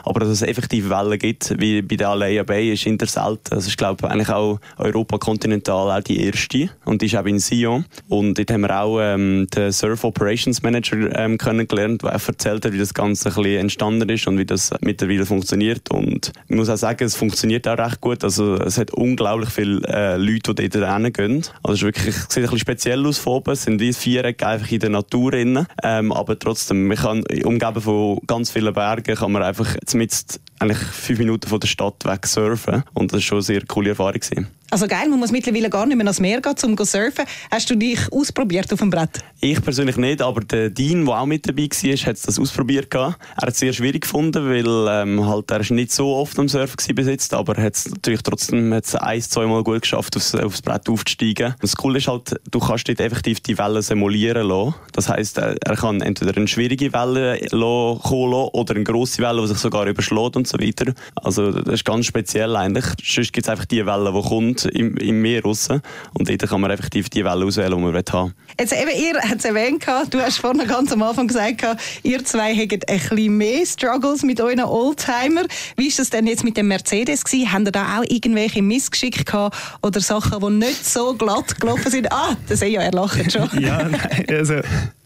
Aber 0.04 0.20
dass 0.20 0.30
es 0.30 0.42
effektiv 0.42 0.90
Wellen 0.90 1.20
gibt, 1.20 1.60
wie 1.60 1.82
bei 1.82 1.96
der 1.96 2.10
Alaya 2.10 2.44
Bay, 2.44 2.74
ist 2.74 2.86
inter 2.86 3.08
selten. 3.08 3.50
Das 3.52 3.68
ist, 3.68 3.78
glaube 3.78 4.06
ich, 4.06 4.12
eigentlich 4.12 4.30
auch 4.30 4.60
Europa 4.78 5.18
kontinental 5.18 5.92
die 6.04 6.26
erste 6.26 6.70
und 6.86 7.02
die 7.02 7.08
ist 7.08 7.16
auch 7.16 7.26
in 7.26 7.40
Sion. 7.40 7.86
Und 8.10 8.38
dort 8.38 8.52
haben 8.52 8.62
wir 8.62 8.80
auch 8.82 9.00
ähm, 9.02 9.48
den 9.54 9.72
Surf 9.72 10.04
Operations 10.04 10.62
Manager 10.62 11.18
ähm, 11.18 11.38
kennengelernt, 11.38 12.04
der 12.04 12.12
erzählt 12.12 12.66
hat, 12.66 12.74
wie 12.74 12.78
das 12.78 12.94
Ganze 12.94 13.30
ein 13.30 13.36
bisschen 13.36 13.60
entstanden 13.60 14.10
ist 14.10 14.28
und 14.28 14.38
wie 14.38 14.46
das 14.46 14.72
mittlerweile 14.82 15.26
funktioniert. 15.26 15.90
Und 15.92 16.32
ich 16.48 16.56
muss 16.56 16.70
auch 16.70 16.78
sagen, 16.78 17.04
es 17.04 17.16
funktioniert 17.16 17.68
auch 17.68 17.78
recht 17.78 18.02
gut. 18.02 18.24
Also 18.24 18.56
es 18.56 18.78
hat 18.78 18.92
unglaublich 18.92 19.50
viele 19.50 19.82
äh, 19.88 20.18
Leute, 20.18 20.54
die 20.56 20.70
dort 20.70 20.86
reingehen. 20.86 21.44
Also 21.64 21.74
es 21.74 21.78
ist 21.80 21.84
wirklich, 21.84 22.16
sieht 22.16 22.38
ein 22.38 22.42
bisschen 22.44 22.60
speziell 22.60 23.06
aus 23.06 23.18
von 23.18 23.34
oben. 23.34 23.52
Es 23.52 23.64
sind 23.64 23.80
wie 23.80 23.94
Vierecke 23.94 24.48
einfach 24.48 24.72
in 24.72 24.80
der 24.80 24.90
Natur 24.90 25.32
drin. 25.32 25.66
Ähm, 25.84 26.12
aber 26.12 26.38
trotzdem, 26.38 26.88
man 26.88 26.98
kann, 26.98 27.24
umgeben 27.44 27.82
von 27.82 28.20
ganz 28.28 28.52
vielen 28.52 28.74
Bergen, 28.74 29.16
kann 29.16 29.32
man 29.32 29.44
einfach 29.44 29.76
zumindest 29.86 30.42
eigentlich 30.64 30.80
fünf 30.80 31.20
Minuten 31.20 31.48
von 31.48 31.60
der 31.60 31.68
Stadt 31.68 32.06
weg 32.06 32.26
surfen. 32.26 32.84
Und 32.94 33.12
das 33.12 33.18
war 33.18 33.22
schon 33.22 33.38
eine 33.38 33.44
sehr 33.44 33.66
coole 33.66 33.90
Erfahrung. 33.90 34.14
Gewesen. 34.14 34.48
Also 34.74 34.88
geil, 34.88 35.08
man 35.08 35.20
muss 35.20 35.32
mittlerweile 35.32 35.70
gar 35.70 35.86
nicht 35.86 35.98
mehr 35.98 36.06
ans 36.08 36.20
Meer 36.20 36.42
gehen, 36.42 36.56
um 36.64 36.76
zu 36.76 36.84
surfen. 36.84 37.26
Hast 37.52 37.70
du 37.70 37.76
dich 37.76 38.00
ausprobiert 38.12 38.74
auf 38.74 38.80
dem 38.80 38.90
Brett? 38.90 39.20
Ich 39.40 39.62
persönlich 39.62 39.98
nicht, 39.98 40.20
aber 40.20 40.42
der 40.42 40.72
Dean, 40.72 41.06
der 41.06 41.14
auch 41.14 41.28
mit 41.28 41.48
dabei 41.48 41.70
war, 41.70 41.98
hat 42.08 42.28
das 42.28 42.40
ausprobiert. 42.40 42.92
Er 42.96 43.16
hat 43.38 43.50
es 43.50 43.60
sehr 43.60 43.72
schwierig 43.72 44.02
gefunden, 44.02 44.50
weil 44.50 44.88
ähm, 44.90 45.28
halt, 45.28 45.52
er 45.52 45.60
ist 45.60 45.70
nicht 45.70 45.92
so 45.92 46.16
oft 46.16 46.40
am 46.40 46.50
Surfen 46.50 46.96
bis 46.96 47.06
jetzt, 47.06 47.36
aber 47.36 47.56
er 47.56 47.66
hat 47.66 47.76
es 47.76 47.88
natürlich 47.88 48.24
trotzdem 48.24 48.74
hat's 48.74 48.96
ein, 48.96 49.22
zwei 49.22 49.46
Mal 49.46 49.62
gut 49.64 49.84
geschafft, 49.84 50.16
aufs, 50.16 50.34
aufs 50.34 50.64
Brett 50.64 50.90
aufzusteigen. 50.90 51.54
Das 51.62 51.76
Coole 51.76 52.00
ist 52.00 52.08
halt, 52.08 52.42
du 52.50 52.58
kannst 52.58 52.90
dort 52.90 53.00
effektiv 53.00 53.42
die 53.42 53.56
Wellen 53.60 53.84
simulieren 53.84 54.48
lassen. 54.48 54.74
Das 54.94 55.08
heisst, 55.08 55.38
er 55.38 55.76
kann 55.76 56.02
entweder 56.02 56.36
eine 56.36 56.48
schwierige 56.48 56.92
Welle 56.94 57.40
kommen 57.52 58.32
lassen 58.32 58.50
oder 58.54 58.74
eine 58.74 58.86
grosse 58.86 59.22
Welle, 59.22 59.42
die 59.42 59.50
sich 59.50 59.60
sogar 59.60 59.86
überschlägt 59.86 60.36
und 60.36 60.48
so 60.54 60.66
weiter. 60.66 60.94
Also 61.16 61.52
das 61.52 61.76
ist 61.76 61.86
ganz 61.86 62.06
speziell 62.06 62.56
eigentlich. 62.56 62.86
Sonst 63.04 63.34
gibt 63.34 63.46
es 63.46 63.50
einfach 63.50 63.66
die 63.66 63.86
Welle, 63.86 64.14
die 64.14 64.28
kommt 64.28 64.66
im, 64.66 64.96
im 64.98 65.22
Meer 65.22 65.44
raus. 65.44 65.70
Und 65.70 66.30
dort 66.30 66.50
kann 66.50 66.62
man 66.62 66.72
effektiv 66.72 67.10
die 67.10 67.24
Welle 67.26 67.46
auswählen, 67.46 67.76
die 67.76 67.84
man 67.84 67.96
haben 67.96 68.28
will. 68.28 68.34
Jetzt 68.60 68.74
eben, 68.74 68.92
ihr 68.92 69.20
habt 69.20 69.40
es 69.40 69.46
erwähnt, 69.46 69.86
du 70.12 70.20
hast 70.20 70.38
vorhin 70.38 70.68
ganz 70.68 70.92
am 70.92 71.02
Anfang 71.02 71.28
gesagt, 71.28 71.66
ihr 72.04 72.24
zwei 72.24 72.56
habt 72.56 72.90
ein 72.90 73.00
bisschen 73.00 73.38
mehr 73.38 73.66
Struggles 73.66 74.24
mit 74.24 74.40
euren 74.40 74.62
Oldtimer. 74.62 75.44
Wie 75.76 75.88
ist 75.88 76.00
das 76.00 76.10
denn 76.10 76.28
jetzt 76.28 76.44
mit 76.44 76.58
dem 76.58 76.68
Mercedes 76.68 77.24
gewesen? 77.24 77.52
Habt 77.52 77.68
ihr 77.68 77.72
da 77.72 78.00
auch 78.00 78.04
irgendwelche 78.08 78.62
Missgeschicke 78.62 79.24
gehabt 79.24 79.58
oder 79.82 80.00
Sachen, 80.00 80.40
die 80.40 80.66
nicht 80.66 80.86
so 80.86 81.14
glatt 81.16 81.60
gelaufen 81.60 81.90
sind? 81.90 82.12
Ah, 82.12 82.36
das 82.48 82.60
sehe 82.60 82.70
ich 82.70 82.76
ja, 82.76 82.82
er 82.82 82.92
lacht 82.92 83.32
schon. 83.32 83.50
ja, 83.60 83.90
nein, 83.90 84.26
also 84.30 84.56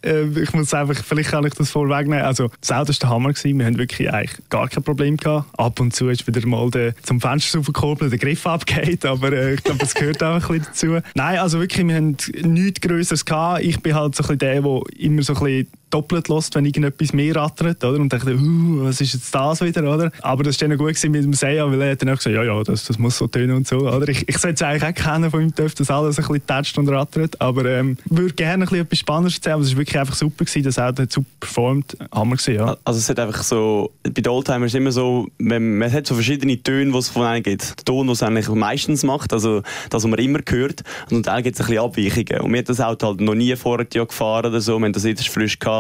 ich 0.02 0.54
muss 0.54 0.74
einfach, 0.74 0.96
vielleicht 1.04 1.32
kann 1.32 1.46
ich 1.46 1.54
das 1.54 1.72
vorwegnehmen. 1.72 2.24
Also, 2.24 2.50
das 2.62 2.72
Auto 2.72 2.90
war 2.90 2.96
der 3.00 3.10
Hammer. 3.10 3.34
Gewesen. 3.34 3.60
Wir 3.60 3.66
haben 3.66 3.78
wirklich 3.78 4.12
eigentlich 4.12 4.50
gar 4.50 4.70
kein 4.70 4.84
Problem 4.84 5.18
gehabt. 5.18 5.48
Ab 5.58 5.80
und 5.80 5.94
zu 5.94 6.10
ist 6.10 6.26
wieder 6.28 6.46
mal 6.48 6.70
der, 6.70 6.96
zum 7.04 7.20
Fenster 7.20 7.60
aufgekurbelt, 7.60 8.12
der 8.12 8.20
Griff 8.20 8.46
abgeht, 8.46 9.06
aber 9.06 9.32
äh, 9.34 9.56
ich 9.56 9.64
glaube, 9.64 9.80
das 9.80 9.94
gehört 9.94 10.24
auch 10.24 10.36
ein 10.36 10.40
bisschen 10.40 10.66
dazu. 10.66 11.10
Nein, 11.16 11.40
also 11.40 11.60
wirklich, 11.60 11.86
wir 11.88 11.96
haben 11.96 12.18
nichts 12.44 12.82
Größeres. 12.82 13.26
Ich 13.62 13.80
bin 13.82 13.96
halt 13.96 14.16
so 14.16 14.24
ein 14.24 14.38
bisschen 14.38 14.40
der, 14.40 14.62
der 14.62 14.82
immer 14.98 15.22
so 15.24 15.34
ein 15.34 15.44
bisschen 15.44 15.68
doppelt 15.90 16.28
lost, 16.28 16.56
wenn 16.56 16.66
irgendetwas 16.66 17.14
mehr 17.14 17.36
rattert, 17.36 17.84
oder? 17.84 18.00
Und 18.00 18.12
dachte, 18.12 18.36
uh, 18.36 18.86
was 18.86 19.02
ist 19.02 19.14
jetzt 19.14 19.34
das 19.34 19.62
wieder, 19.62 19.84
oder? 19.84 20.12
Aber 20.22 20.44
das 20.44 20.60
war 20.62 20.68
dann 20.68 20.78
gut 20.78 21.02
mit 21.04 21.24
dem 21.24 21.34
Seiya, 21.34 21.70
weil 21.72 21.82
er 21.82 21.92
hat 21.92 22.02
dann 22.02 22.10
auch 22.10 22.18
gesagt, 22.18 22.36
ja, 22.36 22.44
ja, 22.44 22.64
das, 22.64 22.86
das 22.86 22.98
muss 23.00 23.18
so 23.18 23.28
tönen 23.28 23.56
und 23.56 23.68
so, 23.68 23.78
oder? 23.78 24.08
Ich, 24.10 24.28
ich 24.28 24.38
sollte 24.38 24.56
es 24.56 24.62
eigentlich 24.62 24.84
auch 24.84 25.12
kennen 25.12 25.32
von 25.32 25.42
ihm, 25.42 25.54
dass 25.56 25.90
alles 25.90 26.18
ein 26.18 26.28
bisschen 26.28 26.46
tätscht 26.46 26.78
und 26.78 26.90
rattert, 26.90 27.40
aber 27.40 27.66
ähm, 27.66 27.98
würde 28.06 28.34
gerne 28.34 28.64
ein 28.64 28.70
bisschen 28.70 28.86
etwas 28.86 29.00
Spannendes 29.00 29.36
erzählen, 29.36 29.56
aber 29.56 29.64
es 29.64 29.72
war 29.72 29.78
wirklich 29.78 30.00
einfach 30.00 30.16
super 30.16 30.46
gewesen, 30.46 30.64
das 30.64 30.80
Auto 30.80 31.04
hat 31.04 31.12
super 31.12 31.28
performt, 31.40 31.98
haben 32.12 32.30
wir 32.30 32.36
gesehen, 32.36 32.56
ja. 32.56 32.78
Also 32.84 33.00
es 33.00 33.10
hat 33.10 33.20
einfach 33.20 33.44
so, 33.44 33.92
bei 34.04 34.22
den 34.22 34.28
Oldtimers 34.28 34.74
immer 34.74 34.92
so, 34.92 35.28
man, 35.38 35.78
man 35.78 35.92
hat 35.92 36.08
so 36.08 36.16
verschiedene 36.16 36.62
Töne, 36.62 36.92
die 36.92 36.98
es 36.98 37.10
von 37.10 37.24
einem 37.24 37.44
gibt. 37.44 37.78
Der 37.80 37.86
Ton, 37.86 38.08
den 38.08 38.14
es 38.14 38.24
eigentlich 38.24 38.50
meistens 38.50 39.04
macht, 39.04 39.34
also 39.34 39.62
das, 39.90 40.04
was 40.04 40.06
man 40.06 40.20
immer 40.20 40.40
hört, 40.48 40.84
und 41.12 41.28
dann 41.28 41.44
gibt 41.44 41.56
es 41.56 41.62
ein 41.62 41.68
bisschen 41.68 41.84
Abweichungen. 41.84 42.42
Und 42.42 42.52
wir 42.52 42.60
haben 42.60 42.66
das 42.66 42.82
Auto 42.82 43.08
halt 43.08 43.22
noch 43.22 43.36
nie 43.36 43.56
vorher 43.56 43.86
gefahren 43.86 44.48
oder 44.48 44.62
so, 44.62 44.78
wir 44.80 44.86
haben 44.86 44.94
das 44.94 45.04
jetzt 45.04 45.28
frisch 45.30 45.60
gehabt, 45.60 45.77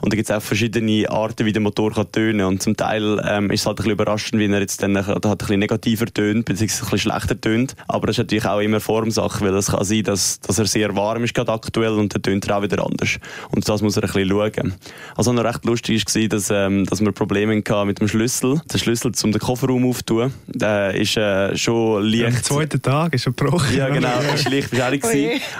und 0.00 0.12
da 0.12 0.16
gibt 0.16 0.28
es 0.28 0.36
auch 0.36 0.42
verschiedene 0.42 1.10
Arten, 1.10 1.46
wie 1.46 1.52
der 1.52 1.62
Motor 1.62 1.92
kann 1.92 2.10
tönen 2.12 2.46
Und 2.46 2.62
zum 2.62 2.76
Teil 2.76 3.20
ähm, 3.26 3.50
ist 3.50 3.60
es 3.60 3.66
halt 3.66 3.74
ein 3.74 3.76
bisschen 3.76 3.92
überraschend, 3.92 4.40
wie 4.40 4.46
er 4.46 4.60
jetzt 4.60 4.82
dann 4.82 4.96
hat 5.06 5.24
ein 5.24 5.36
bisschen 5.36 5.58
negativer 5.58 6.06
tönt, 6.06 6.44
beziehungsweise 6.44 6.82
ein 6.82 6.90
bisschen 6.90 6.98
schlechter 7.10 7.40
tönt. 7.40 7.74
Aber 7.86 8.06
das 8.06 8.14
ist 8.14 8.18
natürlich 8.18 8.46
auch 8.46 8.60
immer 8.60 8.80
Formsache, 8.80 9.44
weil 9.44 9.54
es 9.54 9.68
kann 9.68 9.84
sein, 9.84 10.02
dass, 10.02 10.40
dass 10.40 10.58
er 10.58 10.66
sehr 10.66 10.94
warm 10.96 11.24
ist 11.24 11.34
gerade 11.34 11.52
aktuell 11.52 11.92
und 11.92 12.14
dann 12.14 12.22
tönt 12.22 12.48
er 12.48 12.58
auch 12.58 12.62
wieder 12.62 12.84
anders. 12.84 13.18
Und 13.50 13.68
das 13.68 13.82
muss 13.82 13.96
er 13.96 14.04
ein 14.04 14.12
bisschen 14.12 14.28
schauen. 14.28 14.74
Also 15.16 15.32
noch 15.32 15.44
recht 15.44 15.64
lustig 15.64 16.04
war, 16.04 16.28
dass, 16.28 16.50
ähm, 16.50 16.84
dass 16.86 17.00
wir 17.00 17.12
Probleme 17.12 17.56
hatten 17.56 17.86
mit 17.86 18.00
dem 18.00 18.08
Schlüssel. 18.08 18.60
Der 18.72 18.78
Schlüssel, 18.78 19.12
um 19.24 19.32
den 19.32 19.40
Kofferraum 19.40 19.88
aufzutun, 19.88 20.32
der 20.46 20.94
ist 20.94 21.16
äh, 21.16 21.56
schon 21.56 22.04
leicht... 22.04 22.36
Am 22.36 22.42
zweiten 22.42 22.82
Tag 22.82 23.14
ist 23.14 23.26
er 23.26 23.32
gebrochen. 23.32 23.76
Ja, 23.76 23.88
genau. 23.88 24.18
ist 24.34 24.50
leicht 24.50 24.70
beschädigt 24.70 25.04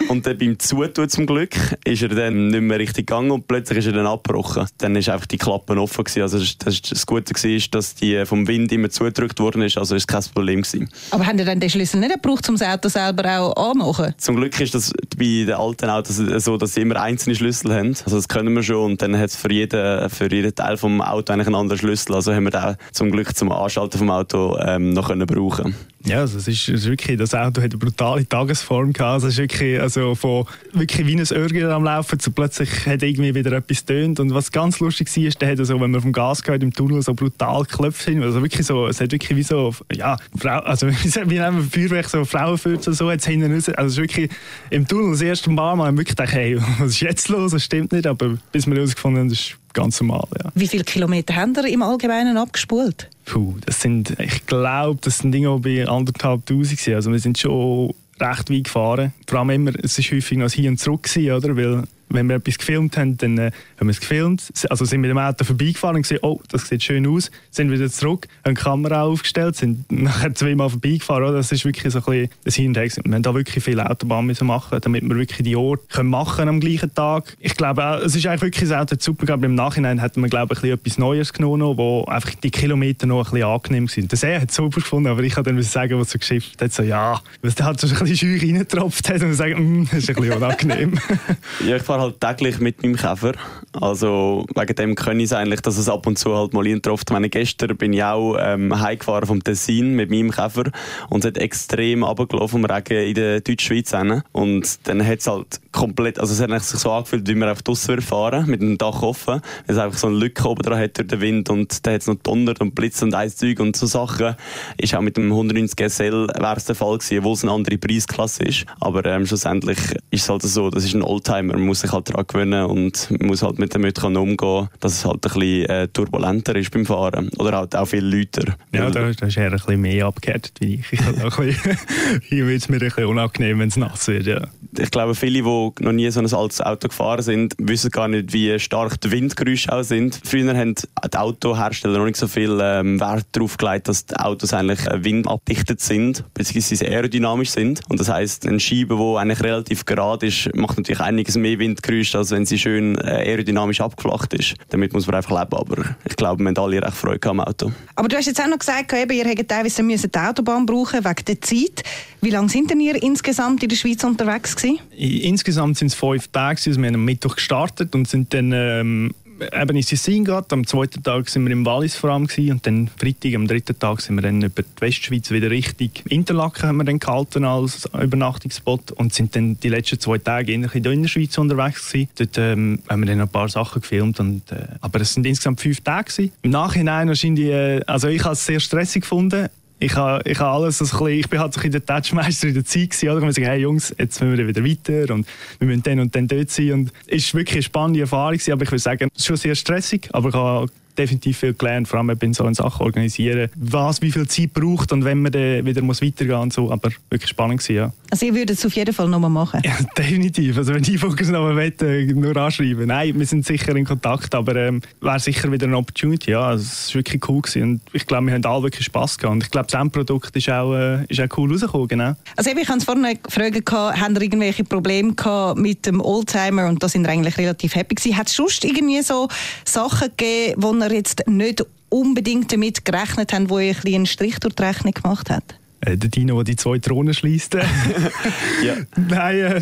oh 0.09 0.13
Und 0.13 0.27
dann 0.27 0.39
beim 0.39 0.59
Zutun 0.59 1.09
zum 1.09 1.27
Glück 1.27 1.55
ist 1.85 2.03
er 2.03 2.09
dann 2.09 2.49
nicht 2.49 2.61
mehr 2.61 2.79
richtig 2.79 3.07
gegangen 3.07 3.31
und 3.31 3.47
plötzlich 3.47 3.78
ist 3.79 3.87
er 3.87 3.93
dann 3.93 4.07
abgebrochen. 4.07 4.67
Dann 4.79 4.97
ist 4.97 5.09
einfach 5.09 5.27
die 5.27 5.39
Klappe 5.39 5.81
offen 5.81 6.05
gewesen. 6.05 6.23
Also 6.23 6.39
das, 6.39 6.83
das, 6.83 7.07
Gute 7.07 7.35
war, 7.35 7.69
dass 7.71 7.95
die 7.95 8.25
vom 8.27 8.47
Wind 8.47 8.73
immer 8.73 8.91
zugedrückt 8.91 9.41
worden 9.41 9.63
ist. 9.63 9.79
Also 9.79 9.95
ist 9.95 10.09
kein 10.09 10.23
Problem 10.35 10.63
gewesen. 10.63 10.89
Aber 11.11 11.27
haben 11.27 11.39
ihr 11.39 11.45
dann 11.45 11.61
den 11.61 11.71
Schlüssel 11.71 12.01
nicht 12.01 12.15
gebraucht, 12.15 12.49
um 12.49 12.57
das 12.57 12.69
Auto 12.69 12.89
selber 12.89 13.39
auch 13.39 13.71
anzumachen? 13.71 14.15
Zum 14.19 14.37
Glück 14.37 14.59
ist 14.61 14.75
das 14.75 14.93
bei 15.17 15.45
den 15.47 15.55
alten 15.55 15.89
Autos 15.89 16.17
so, 16.17 16.57
dass 16.57 16.75
sie 16.75 16.83
immer 16.83 17.01
einzelne 17.01 17.37
Schlüssel 17.37 17.75
haben. 17.75 17.89
Also 18.05 18.17
das 18.17 18.29
können 18.29 18.55
wir 18.55 18.63
schon. 18.63 18.93
Und 18.93 19.03
dann 19.03 19.17
hat 19.17 19.31
es 19.31 19.37
für 19.37 19.53
jeden, 19.53 20.11
für 20.11 20.33
jeden 20.33 20.55
Teil 20.55 20.77
vom 20.77 21.01
Auto 21.01 21.33
eigentlich 21.33 21.47
einen 21.47 21.57
anderen 21.57 21.79
Schlüssel. 21.79 22.15
Also 22.15 22.35
haben 22.35 22.45
wir 22.45 22.51
den 22.51 22.77
zum 22.93 23.11
Glück 23.11 23.37
zum 23.37 23.51
Anschalten 23.53 23.99
vom 23.99 24.11
Auto 24.11 24.59
ähm, 24.59 24.93
noch 24.93 25.09
können 25.09 25.27
brauchen 25.27 25.75
Ja, 26.09 26.21
also 26.21 26.39
es 26.39 26.49
ist, 26.49 26.69
es 26.69 26.81
ist 26.81 26.87
wirklich, 26.87 27.19
das 27.19 27.35
Auto 27.35 27.61
hat 27.61 27.71
eine 27.71 27.79
brutale 27.79 28.27
Tagesform 28.27 28.95
gehabt. 28.95 29.13
Also 29.13 29.27
es 29.27 29.35
ist 29.35 29.41
wirklich, 29.41 29.79
also 29.79 30.15
von 30.15 30.47
wirklich 30.73 31.07
wie 31.07 31.15
ein 31.15 31.27
Örgel 31.31 31.71
am 31.71 31.85
Laufen 31.85 32.19
zu 32.19 32.31
plötzlich 32.33 32.87
hat 32.87 33.03
irgendwie 33.03 33.35
wieder 33.35 33.53
etwas 33.53 33.85
tönt. 33.85 34.19
Und 34.19 34.33
was 34.33 34.51
ganz 34.51 34.81
lustig 34.81 35.15
war, 35.15 35.25
ist, 35.25 35.43
der 35.43 35.51
hat 35.51 35.59
so, 35.67 35.79
wenn 35.79 35.91
man 35.91 36.01
vom 36.01 36.13
Gas 36.13 36.43
geht 36.43 36.63
im 36.63 36.73
Tunnel 36.73 37.03
so 37.03 37.13
brutal 37.13 37.65
geklopft 37.65 38.05
hin. 38.07 38.23
Also 38.23 38.41
wirklich 38.41 38.67
so, 38.67 38.87
es 38.87 39.03
hat 39.03 39.13
wirklich 39.13 39.37
wie 39.37 39.43
so, 39.43 39.75
ja, 39.93 40.17
Frau, 40.39 40.61
also 40.61 40.89
wie 40.89 41.31
wir 41.31 41.53
Feuerwerk, 41.71 42.09
so 42.09 42.25
Frauenfürze, 42.25 42.95
so 42.95 43.11
es 43.11 43.27
hinten 43.27 43.53
raus. 43.53 43.69
Also 43.69 43.87
es 43.87 43.93
ist 43.93 43.99
wirklich 43.99 44.31
im 44.71 44.89
Tunnel 44.89 45.11
das 45.11 45.21
erste 45.21 45.51
Mal, 45.51 45.77
man 45.77 45.95
wirklich 45.99 46.17
gedacht, 46.17 46.33
hey, 46.33 46.59
was 46.79 46.93
ist 46.93 47.01
jetzt 47.01 47.29
los? 47.29 47.53
Das 47.53 47.65
stimmt 47.65 47.93
nicht. 47.93 48.07
Aber 48.07 48.39
bis 48.51 48.67
wir 48.67 48.77
herausgefunden 48.77 49.25
haben, 49.25 49.31
ist 49.31 49.59
ganz 49.75 50.01
normal, 50.01 50.27
ja. 50.43 50.51
Wie 50.55 50.69
viele 50.69 50.85
Kilometer 50.85 51.37
haben 51.37 51.55
ihr 51.55 51.67
im 51.67 51.83
Allgemeinen 51.83 52.39
abgespult? 52.39 53.11
Puh, 53.29 53.57
das 53.67 53.83
sind, 53.83 54.19
ich 54.19 54.47
glaube, 54.47 55.01
das 55.03 55.19
sind 55.19 55.33
Dinge 55.33 55.59
bei 55.59 55.87
anderthalb 55.87 56.47
Tausend. 56.47 56.89
Also 56.89 57.13
wir 57.13 57.19
sind 57.19 57.37
schon 57.37 57.93
recht 58.19 58.51
weit 58.51 58.65
gefahren. 58.65 59.13
Vor 59.27 59.41
allem 59.41 59.51
immer, 59.51 59.73
es 59.83 59.99
war 59.99 60.17
häufig 60.17 60.39
noch 60.39 60.51
hier 60.51 60.71
und 60.71 60.81
zurück 60.81 61.03
gewesen, 61.03 61.33
oder? 61.33 61.55
Weil 61.55 61.85
wenn 62.11 62.29
wir 62.29 62.37
etwas 62.37 62.59
gefilmt 62.59 62.97
haben, 62.97 63.17
dann 63.19 63.39
äh, 63.39 63.51
haben 63.79 63.87
wir 63.87 63.91
es 63.91 64.01
gefilmt, 64.01 64.53
also 64.71 64.85
sind 64.85 65.01
mit 65.01 65.11
dem 65.11 65.19
Auto 65.19 65.45
vorbeigefahren 65.45 65.97
und 65.97 66.03
gesehen, 66.03 66.19
oh, 66.23 66.41
das 66.49 66.69
sieht 66.69 66.83
schön 66.83 67.07
aus, 67.07 67.31
sind 67.51 67.71
wieder 67.71 67.89
zurück, 67.91 68.27
haben 68.45 68.55
die 68.55 68.61
Kamera 68.61 69.03
aufgestellt, 69.03 69.57
sind 69.57 69.91
nachher 69.93 70.35
zweimal 70.35 70.71
vorbeigefahren. 70.71 71.25
Oder? 71.25 71.35
Das 71.35 71.53
ist 71.53 71.65
wirklich 71.65 71.93
so 71.93 71.99
ein 71.99 72.29
bisschen 72.45 72.77
ein 72.77 72.85
Hin 72.85 73.05
Wir 73.05 73.15
haben 73.15 73.23
da 73.23 73.35
wirklich 73.35 73.63
viele 73.63 73.89
Autobahnen 73.89 74.27
müssen 74.27 74.47
machen, 74.47 74.79
damit 74.81 75.03
wir 75.03 75.17
wirklich 75.17 75.43
die 75.43 75.57
Orte 75.57 75.85
können 75.89 76.11
machen 76.11 76.49
am 76.49 76.61
gleichen 76.61 76.95
Tag. 76.95 77.37
Ich 77.41 77.57
glaube, 77.57 77.85
auch, 77.85 78.01
es 78.01 78.17
ist 78.17 78.27
eigentlich 78.27 78.43
wirklich 78.43 78.69
das 78.69 78.79
Auto 78.79 78.97
super, 78.99 79.33
aber 79.33 79.47
im 79.47 79.55
Nachhinein 79.55 80.01
hätten 80.01 80.23
wir, 80.23 80.29
glaube 80.29 80.55
ich, 80.55 80.65
etwas 80.65 80.99
Neues 80.99 81.33
genommen, 81.33 81.77
wo 81.77 82.05
einfach 82.05 82.35
die 82.35 82.51
Kilometer 82.51 83.07
noch 83.07 83.29
ein 83.29 83.33
bisschen 83.33 83.49
angenehm 83.49 83.89
sind. 83.89 84.13
Das 84.13 84.23
er 84.23 84.41
hat 84.41 84.51
es 84.51 84.57
super 84.57 84.81
gefunden, 84.81 85.09
aber 85.09 85.23
ich 85.23 85.35
kann 85.35 85.45
dann 85.45 85.61
sagen, 85.63 85.99
was 85.99 86.11
so 86.11 86.19
geschifft 86.19 86.61
hat, 86.61 86.73
so, 86.73 86.83
ja, 86.83 87.21
weil 87.43 87.53
der 87.53 87.67
hat 87.67 87.81
so 87.81 87.87
ein 87.87 87.99
bisschen 87.99 88.17
scheu 88.17 88.39
reingetropft 88.41 89.09
hat 89.09 89.23
und 89.23 89.35
sagen, 89.35 89.83
mm, 89.83 89.89
das 89.91 89.99
ist 89.99 90.11
ein 90.11 90.17
bisschen 90.17 90.37
unangenehm. 90.37 90.99
ja, 91.67 91.77
ich 91.77 91.83
fahre 91.83 91.98
halt 91.99 92.21
täglich 92.21 92.61
mit 92.61 92.83
meinem 92.83 92.97
Käfer. 92.97 93.33
Also 93.73 94.47
wegen 94.55 94.75
dem 94.75 94.95
kann 94.95 95.21
ich 95.21 95.27
es 95.27 95.33
eigentlich, 95.33 95.61
dass 95.61 95.79
es 95.79 95.89
ab 95.89 96.07
und 96.07 96.19
zu 96.19 96.37
halt 96.37 96.53
mal 96.53 96.67
eintrifft. 96.67 97.11
Meine, 97.11 97.29
gestern 97.29 97.77
bin 97.77 97.93
ich 97.93 98.03
auch 98.03 98.37
ähm, 98.39 98.79
heimgefahren 98.81 99.27
vom 99.27 99.43
Tessin 99.43 99.95
mit 99.95 100.11
meinem 100.11 100.31
Käfer 100.31 100.65
und 101.11 101.25
es 101.25 101.29
hat 101.29 101.39
extrem 101.39 102.03
runtergelaufen 102.03 102.65
im 102.65 102.71
Regen 102.71 103.09
in 103.09 103.15
der 103.15 103.41
Deutschschweiz. 103.41 103.93
Und 104.33 104.89
dann 104.89 105.07
hat 105.07 105.21
es 105.21 105.27
halt 105.27 105.61
komplett, 105.73 106.19
also 106.19 106.33
es 106.33 106.41
hat 106.41 106.63
sich 106.63 106.81
so 106.81 106.91
angefühlt, 106.91 107.29
wie 107.29 107.35
wir 107.35 107.49
einfach 107.49 107.63
draussen 107.63 108.01
fahren, 108.01 108.47
mit 108.47 108.61
dem 108.61 108.79
Dach 108.79 109.03
offen, 109.03 109.41
es 109.67 109.79
einfach 109.79 109.99
so 109.99 110.09
eine 110.09 110.17
Lücke 110.17 110.49
oben 110.49 110.63
dran 110.63 110.79
hat 110.79 110.99
durch 110.99 111.09
den 111.09 111.21
Wind 111.21 111.51
und 111.51 111.87
dann 111.87 111.95
hat 111.95 112.01
es 112.01 112.07
noch 112.07 112.17
donnert 112.17 112.61
und 112.61 112.75
blitzt 112.75 113.03
und 113.03 113.15
Eiszeug 113.15 113.61
und 113.61 113.77
so 113.77 113.87
Sachen. 113.87 114.35
Ist 114.77 114.95
auch 114.95 115.01
mit 115.01 115.17
dem 115.17 115.31
190 115.31 115.77
GSL 115.77 116.29
wäre 116.29 116.57
es 116.57 116.65
der 116.65 116.75
Fall 116.75 116.99
gewesen, 116.99 117.19
obwohl 117.19 117.33
es 117.35 117.43
eine 117.43 117.53
andere 117.53 117.79
Preisklasse 117.79 118.45
ist. 118.45 118.67
Aber 118.81 119.05
ähm, 119.05 119.27
schlussendlich 119.27 119.79
ist 120.11 120.23
es 120.23 120.29
halt 120.29 120.43
so, 120.43 120.71
das 120.71 120.85
ist 120.85 120.95
ein 120.95 121.03
Oldtimer, 121.03 121.55
man 121.55 121.67
muss 121.67 121.83
sich 121.89 121.93
halt 121.93 122.11
daran 122.11 122.27
gewöhnen 122.27 122.65
und 122.67 123.11
man 123.11 123.29
muss 123.29 123.43
halt 123.43 123.59
mit 123.59 123.75
damit 123.75 124.03
umgehen, 124.03 124.69
dass 124.81 124.93
es 124.93 125.05
halt 125.05 125.17
ein 125.17 125.21
bisschen 125.21 125.67
äh, 125.67 125.89
turbulenter 125.89 126.55
ist 126.57 126.71
beim 126.71 126.87
Fahren. 126.87 127.31
Oder 127.39 127.59
halt 127.59 127.75
auch 127.75 127.87
viel 127.87 128.05
lauter. 128.05 128.55
Ja, 128.73 128.91
da, 128.91 129.11
da 129.13 129.27
ist 129.27 129.37
er 129.37 129.47
ein 129.47 129.53
bisschen 129.53 129.81
mehr 129.81 130.07
abgehärtet 130.07 130.53
wie 130.61 130.77
ich. 130.77 130.93
ich 130.93 131.01
halt 131.03 131.23
auch 131.25 131.39
ein 131.39 131.47
bisschen, 131.47 131.79
hier 132.29 132.47
wird 132.47 132.63
es 132.63 132.69
mir 132.69 132.77
ein 132.77 132.81
bisschen 132.81 133.07
unangenehm, 133.07 133.59
wenn 133.59 133.69
es 133.69 133.77
nass 133.77 134.09
wird, 134.09 134.27
ja. 134.27 134.43
Ich 134.79 134.91
glaube, 134.91 135.15
viele, 135.15 135.43
die 135.43 135.85
noch 135.85 135.93
nie 135.93 136.11
so 136.11 136.21
ein 136.21 136.33
altes 136.33 136.61
Auto 136.61 136.89
gefahren 136.89 137.23
sind, 137.23 137.55
wissen 137.59 137.91
gar 137.91 138.09
nicht, 138.09 138.33
wie 138.33 138.59
stark 138.59 139.01
die 139.01 139.11
Windgeräusche 139.11 139.73
auch 139.73 139.83
sind. 139.83 140.21
Früher 140.25 140.57
haben 140.57 140.75
die 140.75 141.17
Autohersteller 141.17 141.99
noch 141.99 142.05
nicht 142.05 142.17
so 142.17 142.29
viel 142.29 142.59
ähm, 142.61 143.01
Wert 143.01 143.27
darauf 143.33 143.57
gelegt, 143.57 143.89
dass 143.89 144.07
die 144.07 144.17
Autos 144.17 144.53
eigentlich 144.53 144.87
äh, 144.87 145.03
windabdichtet 145.03 145.81
sind, 145.81 146.25
beziehungsweise 146.35 146.87
aerodynamisch 146.87 147.51
sind. 147.51 147.81
Und 147.89 147.99
das 147.99 148.11
heisst, 148.11 148.47
eine 148.47 148.61
Scheibe, 148.61 148.97
die 148.97 149.19
eigentlich 149.19 149.43
relativ 149.43 149.85
gerade 149.87 150.27
ist, 150.27 150.55
macht 150.55 150.77
natürlich 150.77 151.01
einiges 151.01 151.37
mehr 151.37 151.59
Windgeräusche, 151.79 152.19
als 152.19 152.31
wenn 152.31 152.45
sie 152.45 152.59
schön 152.59 152.97
äh, 152.97 153.29
aerodynamisch 153.29 153.81
abgeflacht 153.81 154.35
ist. 154.35 154.55
Damit 154.71 154.93
muss 154.93 155.07
man 155.07 155.17
einfach 155.17 155.31
leben, 155.31 155.57
aber 155.57 155.85
ich 156.09 156.17
glaube, 156.17 156.43
wir 156.43 156.49
haben 156.49 156.57
alle 156.59 156.83
recht 156.83 156.97
Freude 156.97 157.29
am 157.29 157.41
Auto. 157.41 157.73
Aber 157.95 158.09
du 158.09 158.17
hast 158.17 158.27
jetzt 158.27 158.41
auch 158.41 158.49
noch 158.49 158.59
gesagt, 158.59 158.93
eben, 158.93 159.13
ihr 159.13 159.25
hättet 159.25 159.49
teilweise 159.49 159.83
die 159.83 160.19
Autobahn 160.19 160.67
brauchen 160.67 161.05
wegen 161.05 161.25
der 161.27 161.41
Zeit. 161.41 161.83
Wie 162.21 162.31
lange 162.31 162.49
sind 162.49 162.71
denn 162.71 162.81
ihr 162.81 163.01
insgesamt 163.03 163.63
in 163.63 163.69
der 163.69 163.77
Schweiz 163.77 164.03
unterwegs 164.05 164.57
gewesen? 164.57 164.81
Insgesamt 164.97 165.79
sind 165.79 165.89
es 165.89 165.95
fünf 165.95 166.29
Tage. 166.29 166.61
Also 166.67 166.81
wir 166.81 166.87
haben 166.87 166.95
am 166.95 167.05
Mittwoch 167.05 167.37
gestartet 167.37 167.95
und 167.95 168.09
sind 168.09 168.35
dann 168.35 168.53
ähm, 168.53 169.15
eben 169.41 169.77
in 169.77 169.83
Sissin 169.83 170.25
gehabt. 170.25 170.53
Am 170.53 170.67
zweiten 170.67 171.03
Tag 171.03 171.29
sind 171.29 171.45
wir 171.45 171.53
im 171.53 171.65
Wallis 171.65 171.97
vor 171.97 172.11
allem 172.11 172.27
gewesen, 172.27 172.53
und 172.53 172.67
dann 172.67 172.91
Freitag, 172.97 173.35
am 173.35 173.47
dritten 173.47 173.79
Tag 173.79 174.01
sind 174.01 174.17
wir 174.17 174.23
dann 174.23 174.43
über 174.43 174.63
die 174.63 174.81
Westschweiz 174.81 175.31
wieder 175.31 175.51
richtig 175.51 176.05
Interlaken 176.09 176.69
haben 176.69 176.77
wir 176.79 176.85
dann 176.85 176.99
gehalten 176.99 177.45
als 177.45 177.89
Übernachtungsspot 177.93 178.93
und 178.93 179.15
sind 179.15 179.35
dann 179.37 179.59
die 179.61 179.69
letzten 179.69 180.01
zwei 180.01 180.19
Tage 180.19 180.53
in 180.53 180.63
der 180.63 180.93
Innerschweiz 180.93 181.37
unterwegs 181.39 181.91
gewesen. 181.91 182.09
Dort 182.17 182.39
ähm, 182.39 182.81
haben 182.89 183.01
wir 183.01 183.07
dann 183.07 183.21
ein 183.21 183.29
paar 183.29 183.49
Sachen 183.49 183.83
gefilmt 183.83 184.21
und, 184.21 184.51
äh, 184.53 184.67
aber 184.81 185.01
es 185.01 185.15
sind 185.15 185.27
insgesamt 185.27 185.61
fünf 185.61 185.81
Tage 185.81 186.11
gewesen. 186.11 186.33
Im 186.43 186.51
Nachhinein 186.51 187.09
wahrscheinlich, 187.09 187.47
äh, 187.47 187.81
also 187.87 188.09
ich 188.09 188.25
habe 188.25 188.35
es 188.35 188.45
sehr 188.45 188.61
stressig 188.61 189.03
gefunden 189.03 189.49
ich 189.81 189.95
habe 189.95 190.29
ich 190.29 190.39
ha 190.41 190.53
alles, 190.53 190.81
also 190.81 191.07
ich 191.07 191.29
bin 191.29 191.39
halt 191.39 191.55
so 191.55 191.61
ein 191.61 191.71
der 191.71 191.85
Touchmeister 191.85 192.49
in 192.49 192.55
der 192.55 192.65
Zeit 192.65 192.91
gewesen, 192.91 193.09
oder? 193.11 193.29
Ich 193.29 193.35
sagen, 193.35 193.47
hey 193.47 193.61
Jungs, 193.61 193.95
jetzt 193.99 194.21
müssen 194.21 194.37
wir 194.37 194.49
wieder 194.49 194.65
weiter 194.65 195.15
und 195.15 195.27
wir 195.59 195.69
müssen 195.69 195.83
dann 195.83 196.01
und 196.01 196.15
dann 196.15 196.27
dort 196.27 196.51
sein 196.51 196.73
und 196.73 196.93
es 197.07 197.33
war 197.33 197.41
wirklich 197.41 197.57
eine 197.57 197.63
spannende 197.63 198.01
Erfahrung 198.01 198.33
gewesen, 198.33 198.53
aber 198.53 198.63
ich 198.63 198.71
würde 198.71 198.83
sagen, 198.83 199.09
es 199.15 199.21
ist 199.21 199.27
schon 199.27 199.37
sehr 199.37 199.55
stressig, 199.55 200.09
aber 200.13 200.29
ich 200.31 200.35
habe 200.35 200.71
definitiv 200.99 201.39
viel 201.39 201.55
gelernt, 201.55 201.89
vor 201.89 201.99
allem 201.99 202.17
bei 202.19 202.33
so 202.33 202.53
Sachen 202.53 202.85
organisieren, 202.85 203.51
was 203.57 204.03
wie 204.03 204.11
viel 204.11 204.27
Zeit 204.27 204.53
braucht 204.53 204.93
und 204.93 205.05
wenn 205.05 205.23
man 205.23 205.33
dann 205.33 205.65
wieder 205.65 205.83
muss 205.83 206.03
weitergehen 206.03 206.39
und 206.39 206.53
so, 206.53 206.71
aber 206.71 206.91
wirklich 207.11 207.31
spannend 207.31 207.61
gewesen, 207.61 207.77
ja. 207.77 207.93
Also 208.11 208.27
ihr 208.27 208.35
würdet 208.35 208.59
es 208.59 208.65
auf 208.65 208.73
jeden 208.73 208.95
Fall 208.95 209.09
nochmal 209.09 209.31
machen? 209.31 209.61
Ja, 209.65 209.77
definitiv. 209.97 210.57
Also 210.57 210.75
wenn 210.75 210.83
die 210.83 210.99
Fokus 210.99 211.29
nochmal 211.29 211.57
wollen, 211.57 212.21
nur 212.21 212.37
anschreiben. 212.37 212.87
Nein, 212.87 213.19
wir 213.19 213.27
sind 213.27 213.45
sicher 213.47 213.75
in 213.77 213.85
Kontakt, 213.85 214.35
aber 214.35 214.57
ähm, 214.57 214.81
wäre 215.01 215.21
sicher 215.21 215.51
wieder 215.53 215.67
eine 215.67 215.77
Opportunity, 215.77 216.33
ja. 216.33 216.41
Also, 216.41 216.63
es 216.63 216.89
war 216.89 217.01
wirklich 217.01 217.29
cool 217.29 217.43
gewesen 217.43 217.63
und 217.63 217.81
ich 217.93 218.07
glaube, 218.07 218.27
wir 218.27 218.35
haben 218.35 218.45
alle 218.45 218.65
wirklich 218.65 218.85
Spass 218.85 219.19
gehabt 219.19 219.33
und 219.33 219.43
ich 219.43 219.51
glaube, 219.51 219.69
das 219.71 219.81
Endprodukt 219.81 220.35
ist 220.35 220.49
auch, 220.51 220.75
äh, 220.75 221.05
ist 221.07 221.21
auch 221.21 221.39
cool 221.39 221.51
rausgekommen, 221.53 221.89
genau. 221.89 222.15
Also 222.37 222.51
ich 222.51 222.69
habe 222.69 222.79
es 222.79 222.85
vorhin 222.85 223.19
gefragt, 223.23 224.01
haben 224.01 224.15
ihr 224.15 224.23
irgendwelche 224.23 224.65
Probleme 224.65 225.15
gehabt 225.15 225.59
mit 225.59 225.87
dem 225.87 226.01
Oldtimer 226.01 226.69
und 226.69 226.83
da 226.83 226.89
sind 226.89 227.03
wir 227.03 227.11
eigentlich 227.11 227.37
relativ 227.39 227.75
happy 227.75 227.95
gewesen. 227.95 228.17
Hat 228.17 228.29
es 228.29 228.35
sonst 228.35 228.65
irgendwie 228.65 229.03
so 229.03 229.29
Sachen 229.65 230.09
gegeben, 230.17 230.55
wo 230.63 230.73
ihr 230.73 230.88
jetzt 230.93 231.27
nicht 231.27 231.65
unbedingt 231.89 232.53
damit 232.53 232.85
gerechnet 232.85 233.33
haben, 233.33 233.51
wo 233.51 233.59
ihr 233.59 233.75
ein 233.75 233.95
einen 233.95 234.07
Strich 234.07 234.39
durch 234.41 234.55
die 234.55 234.63
Rechnung 234.63 234.93
gemacht 234.93 235.31
hat? 235.31 235.45
Äh, 235.89 235.97
der 235.97 236.11
Dino, 236.11 236.37
der 236.37 236.45
die 236.45 236.57
zwei 236.57 236.79
Thronen 236.79 237.15
schließt. 237.15 237.55
ja. 238.65 238.75
Nein, 238.97 239.37
äh, 239.37 239.61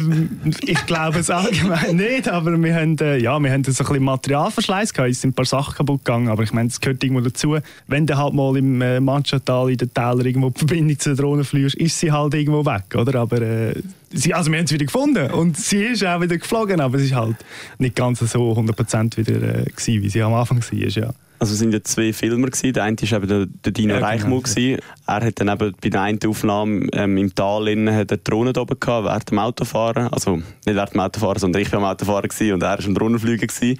ich 0.62 0.87
glaube 0.87 1.21
es 1.21 1.30
allgemein 1.30 1.97
nicht, 1.97 2.28
aber 2.28 2.61
wir 2.61 2.75
haben, 2.75 2.97
äh, 2.99 3.18
ja, 3.18 3.38
wir 3.38 3.52
haben 3.52 3.64
so 3.64 3.71
ein 3.71 3.76
bisschen 3.76 4.04
Materialverschleiß 4.04 4.92
gehabt, 4.92 5.11
es 5.11 5.21
sind 5.21 5.30
ein 5.30 5.35
paar 5.35 5.45
Sachen 5.45 5.75
kaputt 5.75 6.04
gegangen, 6.04 6.28
aber 6.28 6.42
ich 6.42 6.52
meine, 6.52 6.68
es 6.68 6.80
gehört 6.80 7.02
irgendwo 7.02 7.23
dazu. 7.23 7.56
Wenn 7.87 8.06
du 8.06 8.16
halt 8.16 8.35
mal 8.35 8.56
im 8.56 8.80
äh, 8.80 9.00
Manchatal 9.00 9.71
in 9.71 9.78
den 9.78 9.92
Tälern 9.92 10.26
irgendwo 10.26 10.50
die 10.50 10.59
Verbindung 10.59 10.99
zu 10.99 11.14
der 11.14 11.25
Drohne 11.25 11.45
fliegst, 11.45 11.76
ist 11.76 11.99
sie 11.99 12.11
halt 12.11 12.35
irgendwo 12.35 12.64
weg, 12.64 12.95
oder? 12.95 13.21
Aber 13.21 13.40
äh, 13.40 13.75
sie, 14.12 14.35
also 14.35 14.50
wir 14.50 14.59
haben 14.59 14.66
sie 14.66 14.75
wieder 14.75 14.87
gefunden 14.87 15.30
und 15.30 15.56
sie 15.56 15.85
ist 15.85 16.04
auch 16.04 16.21
wieder 16.21 16.37
geflogen, 16.38 16.80
aber 16.80 16.99
es 16.99 17.04
ist 17.04 17.14
halt 17.14 17.37
nicht 17.78 17.95
ganz 17.95 18.18
so 18.18 18.52
100% 18.52 19.16
wieder 19.16 19.61
äh, 19.61 19.64
gewesen, 19.64 20.02
wie 20.02 20.09
sie 20.09 20.23
am 20.23 20.35
Anfang 20.35 20.59
war, 20.59 20.88
ja. 20.88 21.12
Also 21.38 21.52
es 21.52 21.59
sind 21.59 21.73
ja 21.73 21.83
zwei 21.83 22.12
Filmer 22.12 22.47
gewesen. 22.47 22.73
Der 22.73 22.85
eine 22.85 22.97
war 22.97 23.19
eben 23.19 23.28
der, 23.28 23.47
der 23.47 23.73
Dino 23.73 23.95
ja, 23.95 24.00
Reichmuth 24.00 24.45
genau. 24.45 24.55
gewesen. 24.55 24.81
Er 25.07 25.25
hat 25.25 25.40
dann 25.40 25.49
eben 25.49 25.75
bei 25.81 25.88
der 25.88 26.02
einen 26.02 26.19
Aufnahme 26.26 26.87
ähm, 26.93 27.16
im 27.16 27.35
Tal 27.35 27.69
innen 27.69 27.95
hat 27.95 28.11
eine 28.11 28.19
Drohne 28.19 28.52
oben 28.59 28.81
gehabt, 28.81 29.07
während 29.07 29.31
dem 29.31 29.38
Autofahren. 29.38 30.09
Also 30.09 30.37
nicht 30.37 30.47
während 30.64 30.95
dem 30.95 31.00
Autofahren, 31.00 31.38
sondern 31.38 31.62
ich 31.62 31.71
war 31.73 31.78
am 31.78 31.85
Autofahren 31.85 32.28
gewesen 32.28 32.55
und 32.55 32.62
er 32.62 32.78
war 32.78 32.85
am 32.85 32.95
Drohnenflügen 32.95 33.49
gewesen. 33.49 33.78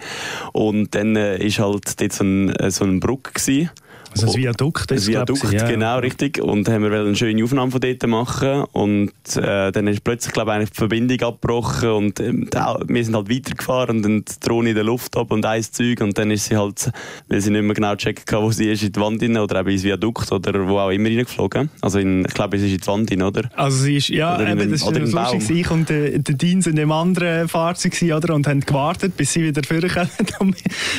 Und 0.53 0.95
dann 0.95 1.17
äh, 1.17 1.39
ist 1.39 1.59
halt 1.59 2.01
dort 2.01 2.13
so 2.13 2.25
ein, 2.25 2.51
äh, 2.51 2.71
so 2.71 2.85
ein 2.85 3.01
Bruck 3.01 3.35
gewesen. 3.35 3.71
Also 4.13 4.29
ein 4.29 4.35
Viadukt 4.35 4.91
ist, 4.91 5.07
Ein 5.07 5.15
Viadukt, 5.15 5.45
ich, 5.45 5.53
ja. 5.53 5.69
genau, 5.69 5.99
richtig. 5.99 6.43
Und 6.43 6.69
haben 6.69 6.83
wir 6.83 6.93
eine 6.93 7.15
schöne 7.15 7.43
Aufnahme 7.45 7.71
von 7.71 7.81
dort 7.81 8.07
machen 8.07 8.65
und 8.73 9.13
äh, 9.37 9.73
dann 9.73 9.87
ist 9.87 10.05
plötzlich, 10.05 10.33
glaube 10.33 10.57
ich, 10.63 10.71
die 10.71 10.77
Verbindung 10.77 11.21
abgebrochen 11.21 11.91
und 11.91 12.21
äh, 12.21 12.33
wir 12.33 13.05
sind 13.05 13.15
halt 13.15 13.31
weitergefahren 13.31 13.97
und 13.97 14.03
dann 14.03 14.25
die 14.25 14.41
Drohne 14.41 14.71
in 14.71 14.75
der 14.75 14.85
Luft 14.85 15.17
ab 15.17 15.31
und 15.31 15.45
ein 15.45 15.63
Zeug 15.63 16.01
und 16.01 16.17
dann 16.19 16.31
ist 16.31 16.47
sie 16.47 16.57
halt, 16.57 16.91
weil 17.29 17.41
sie 17.41 17.51
nicht 17.51 17.63
mehr 17.63 17.75
genau 17.75 17.95
checkt 17.97 18.33
wo 18.33 18.51
sie 18.51 18.71
ist, 18.71 18.83
in 18.83 18.93
die 18.93 19.01
Wand 19.01 19.23
rein 19.23 19.37
oder 19.37 19.61
eben 19.61 19.71
ins 19.71 19.83
Viadukt 19.83 20.31
oder 20.33 20.67
wo 20.69 20.79
auch 20.79 20.91
immer 20.91 21.09
reingeflogen. 21.09 21.71
Also 21.81 21.99
in, 21.99 22.25
ich 22.25 22.35
glaube, 22.35 22.59
sie 22.59 22.67
ist 22.67 22.73
in 22.73 22.81
die 22.81 22.87
Wand 22.87 23.11
rein, 23.11 23.23
oder? 23.23 23.51
Also 23.55 23.79
sie 23.79 23.97
ist, 23.97 24.09
ja, 24.09 24.35
oder 24.35 24.49
eben, 24.49 24.59
den, 24.61 24.71
das 24.71 24.83
ist 24.83 24.87
oder 24.87 25.01
lustig, 25.01 25.51
ich 25.51 25.71
und 25.71 25.89
der, 25.89 26.19
der 26.19 26.35
Dienst 26.35 26.67
in 26.67 26.77
dem 26.77 26.93
anderen 26.93 27.49
Fahrzeug 27.49 27.95
oder, 28.15 28.35
und 28.35 28.47
haben 28.47 28.61
gewartet, 28.61 29.17
bis 29.17 29.33
sie 29.33 29.43
wieder 29.43 29.63
vorkommen. 29.67 30.55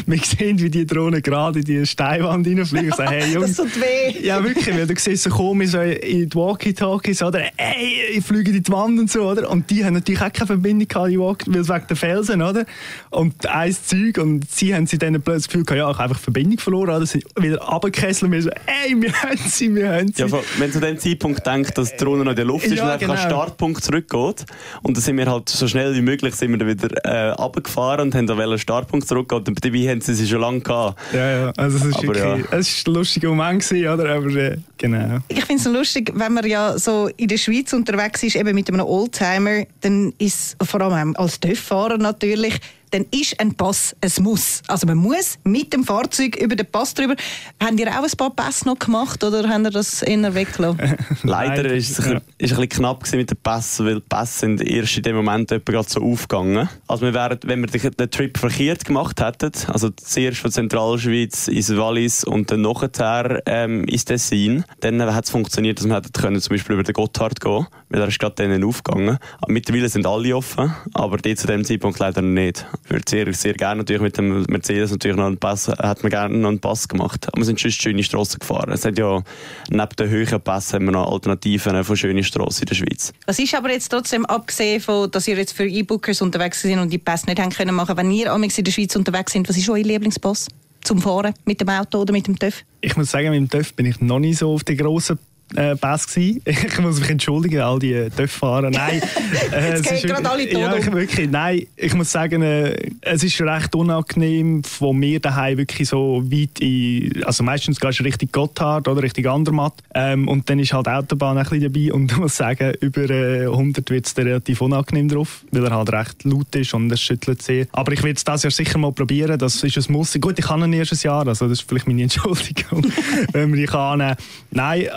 wir 0.05 0.19
sehen, 0.19 0.59
wie 0.59 0.69
die 0.69 0.85
Drohne 0.85 1.21
gerade 1.21 1.59
in 1.59 1.65
die 1.65 1.85
Steinwand 1.85 2.47
reinfliegt 2.47 2.96
Sage, 2.97 3.11
hey, 3.11 3.31
Jungs. 3.33 3.55
Das 3.55 3.65
tut 3.65 3.81
weh. 3.81 4.19
Ja, 4.25 4.43
wirklich, 4.43 4.75
weil 4.75 4.87
du 4.87 4.93
siehst 4.97 5.23
so 5.23 5.29
komisch 5.29 5.71
so 5.71 5.79
in 5.79 6.29
die 6.29 6.35
Walkie-Talkies, 6.35 7.21
oder? 7.23 7.41
Ey, 7.57 8.17
ich 8.17 8.25
fliege 8.25 8.51
in 8.51 8.63
die 8.63 8.71
Wand 8.71 8.99
und 8.99 9.11
so, 9.11 9.21
oder? 9.23 9.49
Und 9.49 9.69
die 9.69 9.85
haben 9.85 9.93
natürlich 9.93 10.21
auch 10.21 10.33
keine 10.33 10.47
Verbindung 10.47 10.87
gehabt, 10.87 11.11
die 11.11 11.19
Walkie, 11.19 11.53
weil 11.53 11.61
es 11.61 11.69
wegen 11.69 11.87
der 11.87 11.97
Felsen, 11.97 12.41
oder? 12.41 12.65
Und 13.09 13.45
eins 13.45 13.85
Zeug, 13.85 14.17
und 14.17 14.49
sie 14.49 14.73
haben 14.73 14.87
sie 14.87 14.97
dann 14.97 15.13
plötzlich 15.21 15.37
das 15.37 15.47
Gefühl 15.47 15.65
gehabt, 15.65 15.77
ja, 15.79 15.91
ich 15.91 15.97
habe 15.97 16.03
einfach 16.09 16.19
Verbindung 16.19 16.57
verloren, 16.59 16.89
oder? 16.89 17.05
Sie 17.05 17.23
wieder 17.39 17.59
runtergekesselt 17.61 18.23
und 18.23 18.31
wir 18.31 18.41
so, 18.41 18.49
ey, 18.49 18.99
wir 18.99 19.13
haben 19.13 19.37
sie, 19.37 19.73
wir 19.73 19.91
haben 19.93 20.11
sie. 20.13 20.23
Ja, 20.23 20.27
wenn 20.57 20.71
zu 20.71 20.79
dem 20.79 20.97
Zeitpunkt 20.97 21.45
denkt, 21.45 21.77
dass 21.77 21.91
die 21.95 22.03
Drohne 22.03 22.23
noch 22.23 22.31
in 22.31 22.35
der 22.35 22.45
Luft 22.45 22.65
ist 22.65 22.75
Ja, 22.75 22.83
und 22.85 22.89
einfach 22.89 22.99
genau. 23.01 23.13
an 23.13 23.19
den 23.19 23.29
Startpunkt 23.29 23.83
zurückgeht. 23.83 24.45
Und 24.83 24.97
dann 24.97 25.03
sind 25.03 25.17
wir 25.17 25.29
halt 25.29 25.49
so 25.49 25.67
schnell 25.67 25.93
wie 25.95 26.01
möglich 26.01 26.35
sind 26.35 26.57
wir 26.59 26.67
wieder 26.67 26.89
äh, 27.05 27.29
runtergefahren 27.31 28.01
und 28.07 28.15
haben 28.15 28.29
an 28.29 28.49
den 28.49 28.57
Startpunkt 28.59 29.07
zurückgehen. 29.07 29.43
Und 29.47 29.63
dabei 29.63 29.79
haben 29.89 30.01
sie 30.01 30.13
sie 30.13 30.27
schon 30.27 30.41
lange 30.41 30.61
gehabt. 30.61 30.99
Ja, 31.13 31.29
ja, 31.29 31.53
also 31.57 31.77
es 31.77 31.85
ist 31.85 31.95
Aber 31.97 32.07
wirklich, 32.07 32.23
ja. 32.51 32.57
es 32.57 32.67
ist 32.69 32.86
ein 32.87 32.93
lustiger 32.93 33.29
Moment 33.29 33.67
gewesen, 33.67 33.87
oder? 33.87 34.15
Aber, 34.15 34.27
äh, 34.35 34.57
genau. 34.77 35.19
Ich 35.27 35.45
finde 35.45 35.61
es 35.61 35.65
lustig, 35.65 36.11
wenn 36.15 36.33
man 36.33 36.45
ja 36.45 36.77
so 36.77 37.09
in 37.17 37.27
der 37.27 37.37
Schweiz 37.37 37.73
unterwegs 37.73 38.23
ist, 38.23 38.35
eben 38.35 38.55
mit 38.55 38.69
einem 38.69 38.85
Oldtimer, 38.85 39.65
dann 39.81 40.13
ist 40.17 40.57
vor 40.63 40.81
allem 40.81 41.15
als 41.15 41.39
TÜV-Fahrer 41.39 41.97
natürlich, 41.97 42.59
dann 42.91 43.05
ist 43.11 43.39
ein 43.39 43.55
Pass 43.55 43.95
ein 44.01 44.23
Muss. 44.23 44.61
Also 44.67 44.87
man 44.87 44.97
muss 44.97 45.37
mit 45.43 45.73
dem 45.73 45.83
Fahrzeug 45.83 46.35
über 46.37 46.55
den 46.55 46.65
Pass 46.65 46.93
drüber. 46.93 47.15
Haben 47.61 47.77
ihr 47.77 47.87
auch 47.89 48.03
ein 48.03 48.11
paar 48.17 48.31
Pässe 48.35 48.65
noch 48.67 48.79
gemacht 48.79 49.23
oder 49.23 49.47
haben 49.49 49.65
ihr 49.65 49.71
das 49.71 50.01
eher 50.03 50.33
weggelassen? 50.33 50.79
Leider 51.23 51.63
Leider, 51.63 51.73
ist 51.73 51.91
es 51.91 51.99
ein, 52.05 52.13
ja. 52.13 52.19
bisschen- 52.19 52.33
ist 52.37 52.51
ein 52.51 52.55
bisschen 52.55 52.69
knapp 52.69 52.99
gewesen 53.03 53.17
mit 53.17 53.29
den 53.31 53.37
Pässen, 53.37 53.85
weil 53.85 53.95
die 53.95 54.01
Pässe 54.07 54.39
sind 54.39 54.61
erst 54.61 54.97
in 54.97 55.03
dem 55.03 55.15
Moment 55.15 55.49
gerade 55.65 55.89
so 55.89 56.01
aufgegangen. 56.01 56.69
Also 56.87 57.05
wir 57.05 57.13
wären, 57.13 57.39
wenn 57.45 57.61
wir 57.61 57.67
den 57.91 58.11
Trip 58.11 58.37
verkehrt 58.37 58.85
gemacht 58.85 59.19
hätten, 59.21 59.51
also 59.71 59.89
zuerst 59.89 60.39
von 60.39 60.51
Zentralschweiz 60.51 61.47
ins 61.47 61.75
Wallis 61.75 62.23
und 62.23 62.51
dann 62.51 62.61
nachher 62.61 63.41
ähm, 63.45 63.83
ins 63.85 64.05
Tessin, 64.05 64.63
dann 64.81 65.01
hat 65.13 65.25
es 65.25 65.31
funktioniert, 65.31 65.79
dass 65.79 65.87
wir 65.87 65.95
hätten 65.95 66.11
können 66.13 66.39
zum 66.41 66.55
Beispiel 66.55 66.73
über 66.75 66.83
den 66.83 66.93
Gotthard 66.93 67.39
gehen, 67.41 67.67
weil 67.89 68.01
er 68.01 68.07
ist 68.07 68.19
gerade 68.19 68.35
dann 68.35 68.63
aufgegangen. 68.63 69.17
Mittlerweile 69.47 69.89
sind 69.89 70.05
alle 70.05 70.35
offen, 70.35 70.73
aber 70.93 71.17
die 71.17 71.35
zu 71.35 71.47
dem 71.47 71.63
Zeitpunkt 71.65 71.99
leider 71.99 72.21
nicht. 72.21 72.65
Ich 72.85 72.91
würde 72.91 73.05
sehr, 73.07 73.33
sehr 73.33 73.53
gerne 73.53 73.79
natürlich 73.79 74.01
mit 74.01 74.17
dem 74.17 74.43
Mercedes 74.43 74.91
natürlich 74.91 75.17
noch 75.17 75.25
einen 75.25 75.37
Pass, 75.37 75.67
hat 75.67 76.03
man 76.03 76.09
gerne 76.09 76.37
noch 76.37 76.49
einen 76.49 76.59
Pass 76.59 76.87
gemacht. 76.87 77.27
Aber 77.27 77.37
wir 77.37 77.45
sind 77.45 77.59
schon 77.59 77.71
schöne 77.71 78.03
Strassen 78.03 78.39
gefahren. 78.39 78.71
Es 78.71 78.85
hat 78.85 78.97
ja 78.97 79.21
neben 79.69 79.95
den 79.97 80.09
höheren 80.09 80.41
Pässen 80.41 80.75
haben 80.75 80.85
wir 80.85 80.91
noch 80.91 81.11
Alternativen 81.11 81.83
von 81.83 81.97
schönen 81.97 82.23
Strassen 82.23 82.63
in 82.63 82.67
der 82.67 82.75
Schweiz. 82.75 83.13
Was 83.25 83.39
ist 83.39 83.53
aber 83.55 83.71
jetzt 83.71 83.89
trotzdem, 83.89 84.25
abgesehen 84.25 84.81
von, 84.81 85.11
dass 85.11 85.27
ihr 85.27 85.37
jetzt 85.37 85.53
für 85.53 85.65
E-Bookers 85.65 86.21
unterwegs 86.21 86.61
sind 86.61 86.79
und 86.79 86.91
die 86.91 86.97
Pässe 86.97 87.25
nicht 87.27 87.39
haben 87.39 87.51
können 87.51 87.75
machen, 87.75 87.97
wenn 87.97 88.11
ihr 88.11 88.31
amigs 88.31 88.57
in 88.57 88.63
der 88.63 88.71
Schweiz 88.71 88.95
unterwegs 88.95 89.33
sind, 89.33 89.47
was 89.49 89.57
ist 89.57 89.69
euer 89.69 89.83
Lieblingspass 89.83 90.47
zum 90.83 91.01
Fahren? 91.01 91.33
Mit 91.45 91.61
dem 91.61 91.69
Auto 91.69 91.99
oder 91.99 92.13
mit 92.13 92.27
dem 92.27 92.37
TÜV? 92.37 92.63
Ich 92.81 92.95
muss 92.95 93.11
sagen, 93.11 93.29
mit 93.29 93.39
dem 93.39 93.49
TÜV 93.49 93.73
bin 93.73 93.85
ich 93.85 93.99
noch 94.01 94.19
nicht 94.19 94.37
so 94.37 94.53
auf 94.53 94.63
die 94.63 94.75
grossen 94.75 95.19
äh, 95.55 95.75
Pass 95.75 96.07
gewesen. 96.07 96.41
Ich 96.67 96.79
muss 96.79 96.99
mich 96.99 97.09
entschuldigen, 97.09 97.61
all 97.61 97.79
die 97.79 98.07
TÜV-Fahrer. 98.15 98.69
Nein. 98.69 99.01
Äh, 99.51 99.69
Jetzt 99.69 99.91
es 99.91 100.01
gehen 100.01 100.09
gerade 100.09 100.29
alle 100.29 100.49
tot 100.49 100.61
ja, 100.61 100.75
ich, 100.75 100.91
wirklich, 100.91 101.29
Nein, 101.29 101.67
ich 101.75 101.93
muss 101.93 102.11
sagen, 102.11 102.41
äh, 102.41 102.75
es 103.01 103.23
ist 103.23 103.39
recht 103.41 103.75
unangenehm, 103.75 104.63
von 104.63 104.97
mir 104.97 105.19
daheim 105.19 105.57
wirklich 105.57 105.87
so 105.87 106.23
weit 106.25 106.59
in, 106.59 107.23
also 107.23 107.43
meistens 107.43 107.79
gehst 107.79 107.99
du 107.99 108.03
Richtung 108.03 108.29
Gotthard 108.31 108.87
oder 108.87 109.03
Richtung 109.03 109.25
Andermatt 109.27 109.73
ähm, 109.93 110.27
und 110.27 110.49
dann 110.49 110.59
ist 110.59 110.73
halt 110.73 110.87
Autobahn 110.87 111.37
ein 111.37 111.43
bisschen 111.43 111.73
dabei 111.73 111.93
und 111.93 112.11
ich 112.11 112.17
muss 112.17 112.35
sagen, 112.35 112.73
über 112.81 113.09
äh, 113.09 113.45
100 113.45 113.89
wird 113.89 114.05
es 114.07 114.17
relativ 114.17 114.61
unangenehm 114.61 115.07
drauf, 115.07 115.43
weil 115.51 115.65
er 115.65 115.71
halt 115.71 115.91
recht 115.91 116.23
laut 116.23 116.55
ist 116.55 116.73
und 116.73 116.91
es 116.91 117.01
schüttelt 117.01 117.41
sehr. 117.41 117.67
Aber 117.71 117.91
ich 117.91 118.03
werde 118.03 118.17
es 118.17 118.23
dieses 118.23 118.43
Jahr 118.43 118.51
sicher 118.51 118.77
mal 118.77 118.91
probieren, 118.91 119.37
das 119.37 119.63
ist 119.63 119.77
ein 119.77 119.93
Muss. 119.93 120.17
Gut, 120.19 120.39
ich 120.39 120.45
kann 120.45 120.63
ein 120.63 120.73
erstes 120.73 121.03
Jahr, 121.03 121.27
also 121.27 121.47
das 121.47 121.59
ist 121.59 121.69
vielleicht 121.69 121.87
meine 121.87 122.03
Entschuldigung, 122.03 122.85
wenn 123.31 123.49
man 123.49 123.59
die 123.59 123.65
kann 123.65 124.01
annehmen. 124.01 124.17
Nein, 124.51 124.81
äh, 124.81 124.89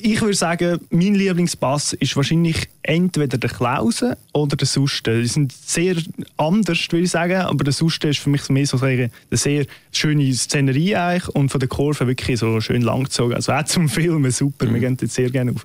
ich 0.00 0.20
würde 0.20 0.34
sagen, 0.34 0.80
mein 0.90 1.14
Lieblingspass 1.14 1.92
ist 1.94 2.16
wahrscheinlich 2.16 2.68
entweder 2.82 3.38
der 3.38 3.50
Klausen 3.50 4.14
oder 4.32 4.56
der 4.56 4.66
Suste. 4.66 5.20
Die 5.20 5.26
sind 5.26 5.52
sehr 5.52 5.96
anders, 6.36 6.86
würde 6.90 7.04
ich 7.04 7.10
sagen, 7.10 7.40
aber 7.42 7.64
der 7.64 7.72
Suste 7.72 8.08
ist 8.08 8.20
für 8.20 8.30
mich 8.30 8.48
mehr 8.48 8.66
so 8.66 8.80
eine 8.80 9.10
sehr 9.30 9.66
schöne 9.92 10.32
Szenerie 10.32 10.96
eigentlich 10.96 11.28
und 11.34 11.50
von 11.50 11.60
der 11.60 11.68
Kurve 11.68 12.06
wirklich 12.06 12.38
so 12.38 12.60
schön 12.60 12.82
langgezogen. 12.82 13.34
Also 13.34 13.52
auch 13.52 13.64
zum 13.64 13.88
Filmen 13.88 14.30
super, 14.30 14.72
wir 14.72 14.80
gehen 14.80 14.96
jetzt 15.00 15.14
sehr 15.14 15.30
gerne 15.30 15.52
rauf. 15.52 15.64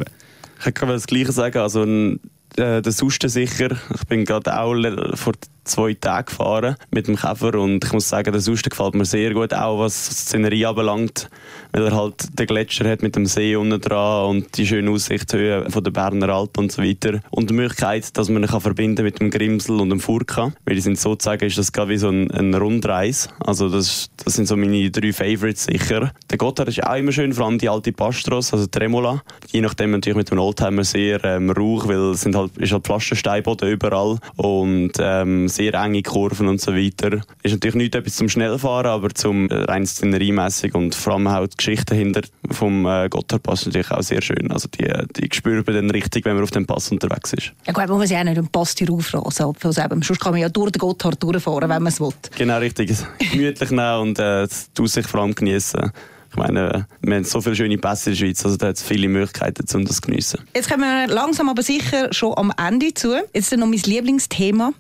Ich 0.65 0.73
kann 0.73 0.89
das 0.89 1.07
Gleiche 1.07 1.31
sagen. 1.31 1.57
Also 1.57 1.83
ein, 1.83 2.19
äh, 2.55 2.81
der 2.81 2.91
Suste 2.91 3.29
sicher. 3.29 3.77
Ich 3.93 4.07
bin 4.07 4.25
gerade 4.25 4.57
auch 4.57 4.75
vor 5.15 5.33
zwei 5.63 5.93
Tagen 5.93 6.27
gefahren 6.27 6.75
mit 6.91 7.07
dem 7.07 7.15
Käfer 7.15 7.55
und 7.55 7.83
ich 7.83 7.93
muss 7.93 8.09
sagen, 8.09 8.31
der 8.31 8.41
Suste 8.41 8.69
gefällt 8.69 8.95
mir 8.95 9.05
sehr 9.05 9.33
gut, 9.33 9.53
auch 9.53 9.79
was 9.79 10.09
die 10.09 10.15
Szenerie 10.15 10.65
anbelangt, 10.65 11.29
weil 11.71 11.85
er 11.85 11.95
halt 11.95 12.37
den 12.37 12.47
Gletscher 12.47 12.89
hat 12.89 13.01
mit 13.01 13.15
dem 13.15 13.25
See 13.25 13.55
unten 13.55 13.81
dran 13.81 14.29
und 14.29 14.57
die 14.57 14.67
schöne 14.67 14.91
Aussichtshöhe 14.91 15.69
von 15.69 15.83
der 15.83 15.91
Berner 15.91 16.29
Alpen 16.29 16.63
und 16.63 16.71
so 16.71 16.83
weiter 16.83 17.19
und 17.31 17.49
die 17.49 17.53
Möglichkeit, 17.53 18.15
dass 18.17 18.29
man 18.29 18.43
ihn 18.43 18.49
kann 18.49 18.61
verbinden 18.61 19.03
mit 19.03 19.19
dem 19.19 19.29
Grimsel 19.29 19.79
und 19.79 19.89
dem 19.89 19.99
Furka, 19.99 20.51
weil 20.65 20.75
die 20.75 20.81
sind 20.81 20.99
sozusagen 20.99 21.45
ist 21.45 21.57
das 21.57 21.71
gerade 21.71 21.89
wie 21.89 21.97
so 21.97 22.09
ein, 22.09 22.31
ein 22.31 22.53
Rundreis. 22.53 23.29
Also 23.39 23.69
das, 23.69 24.09
das 24.23 24.35
sind 24.35 24.47
so 24.47 24.55
meine 24.55 24.89
drei 24.91 25.13
Favorites 25.13 25.65
sicher. 25.65 26.11
Der 26.29 26.37
Gotthard 26.37 26.69
ist 26.69 26.83
auch 26.83 26.95
immer 26.95 27.11
schön, 27.11 27.33
vor 27.33 27.45
allem 27.45 27.57
die 27.57 27.69
alte 27.69 27.91
Passstrasse, 27.91 28.53
also 28.53 28.67
Tremola. 28.67 29.21
Je 29.51 29.61
nachdem 29.61 29.91
natürlich 29.91 30.17
mit 30.17 30.31
dem 30.31 30.39
Oldtimer 30.39 30.83
sehr 30.83 31.23
ähm, 31.23 31.49
rauch, 31.51 31.87
weil 31.87 32.11
es 32.11 32.21
sind 32.21 32.35
halt, 32.35 32.57
ist 32.57 32.71
halt 32.71 32.83
Pflastersteinboden 32.83 33.69
überall 33.69 34.17
und 34.35 34.93
ähm, 34.99 35.47
sehr 35.55 35.73
enge 35.75 36.01
Kurven 36.01 36.47
und 36.47 36.61
so 36.61 36.73
weiter. 36.73 37.21
Ist 37.43 37.51
natürlich 37.51 37.75
nicht 37.75 37.95
etwas 37.95 38.15
zum 38.15 38.29
Schnellfahren, 38.29 38.87
aber 38.87 39.09
zum 39.11 39.49
äh, 39.49 39.55
rein 39.55 39.85
szeneriemässig 39.85 40.73
und 40.75 40.95
vor 40.95 41.13
allem 41.13 41.27
auch 41.27 41.47
die 41.47 41.57
Geschichte 41.57 41.95
hinter 41.95 42.21
vom 42.49 42.85
äh, 42.85 43.09
Gotthardpass 43.09 43.65
natürlich 43.65 43.91
auch 43.91 44.01
sehr 44.01 44.21
schön. 44.21 44.51
Also 44.51 44.67
die, 44.67 44.87
die 45.15 45.29
spürt 45.33 45.67
man 45.67 45.75
dann 45.75 45.89
richtig, 45.89 46.25
wenn 46.25 46.35
man 46.35 46.43
auf 46.43 46.51
dem 46.51 46.65
Pass 46.65 46.91
unterwegs 46.91 47.33
ist. 47.33 47.53
Ja 47.65 47.73
gut, 47.73 47.87
man 47.87 47.97
muss 47.97 48.09
ja 48.09 48.19
auch 48.19 48.23
nicht 48.23 48.37
einen 48.37 48.47
Pass 48.47 48.75
raufrasen, 48.87 49.53
von 49.55 49.71
selber. 49.71 49.97
Sonst 50.01 50.19
kann 50.19 50.31
man 50.31 50.41
ja 50.41 50.49
durch 50.49 50.71
den 50.71 50.79
Gotthard 50.79 51.21
durchfahren, 51.21 51.69
wenn 51.69 51.83
man 51.83 51.87
es 51.87 51.99
will. 51.99 52.13
Genau, 52.37 52.57
richtig. 52.57 52.93
Gemütlich 53.31 53.71
nehmen 53.71 53.99
und 54.01 54.19
äh, 54.19 54.47
die 54.77 54.81
Aussicht 54.81 55.09
vor 55.09 55.21
allem 55.21 55.35
genießen. 55.35 55.91
Ich 56.33 56.37
meine, 56.37 56.87
wir 57.01 57.15
haben 57.15 57.23
so 57.25 57.41
viele 57.41 57.55
schöne 57.55 57.77
Pässe 57.77 58.09
in 58.09 58.15
der 58.15 58.25
Schweiz, 58.25 58.43
also 58.43 58.57
da 58.57 58.69
hat 58.69 58.77
es 58.77 58.81
viele 58.81 59.07
Möglichkeiten, 59.07 59.65
um 59.75 59.85
das 59.85 59.97
zu 59.97 60.01
geniessen. 60.01 60.39
Jetzt 60.55 60.67
kommen 60.67 60.81
wir 60.81 61.13
langsam 61.13 61.47
aber 61.47 61.61
sicher 61.61 62.11
schon 62.11 62.35
am 62.35 62.51
Ende 62.57 62.91
zu. 62.91 63.15
Jetzt 63.35 63.55
noch 63.55 63.67
mein 63.67 63.77
Lieblingsthema: 63.77 64.73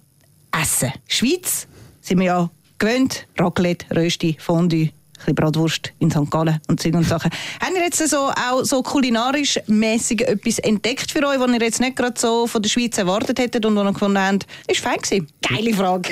Essen. 0.53 0.93
Schweiz 1.07 1.67
sind 2.01 2.19
wir 2.19 2.25
ja 2.25 2.51
gewöhnt. 2.77 3.27
Raclette, 3.37 3.85
Rösti, 3.95 4.37
Fondue, 4.39 4.91
bisschen 5.25 5.35
Bratwurst 5.35 5.93
in 5.99 6.11
St. 6.11 6.29
Gallen 6.29 6.59
und 6.67 6.81
Zeug 6.81 6.93
und 6.95 7.05
Sachen. 7.05 7.31
Haben 7.59 7.75
ihr 7.75 7.83
jetzt 7.83 8.07
so, 8.09 8.29
auch 8.29 8.63
so 8.63 8.81
kulinarisch 8.81 9.59
mäßig 9.67 10.21
etwas 10.21 10.59
entdeckt 10.59 11.11
für 11.11 11.25
euch, 11.27 11.39
was 11.39 11.51
ihr 11.51 11.61
jetzt 11.61 11.79
nicht 11.79 11.95
gerade 11.95 12.19
so 12.19 12.47
von 12.47 12.61
der 12.61 12.69
Schweiz 12.69 12.97
erwartet 12.97 13.39
hättet 13.39 13.65
und 13.65 13.75
was 13.75 13.85
ihr 13.85 13.93
gefunden 13.93 14.19
habt? 14.19 14.47
Ist 14.67 14.79
fein 14.79 14.97
gewesen. 14.97 15.27
Geile 15.41 15.73
Frage. 15.73 16.09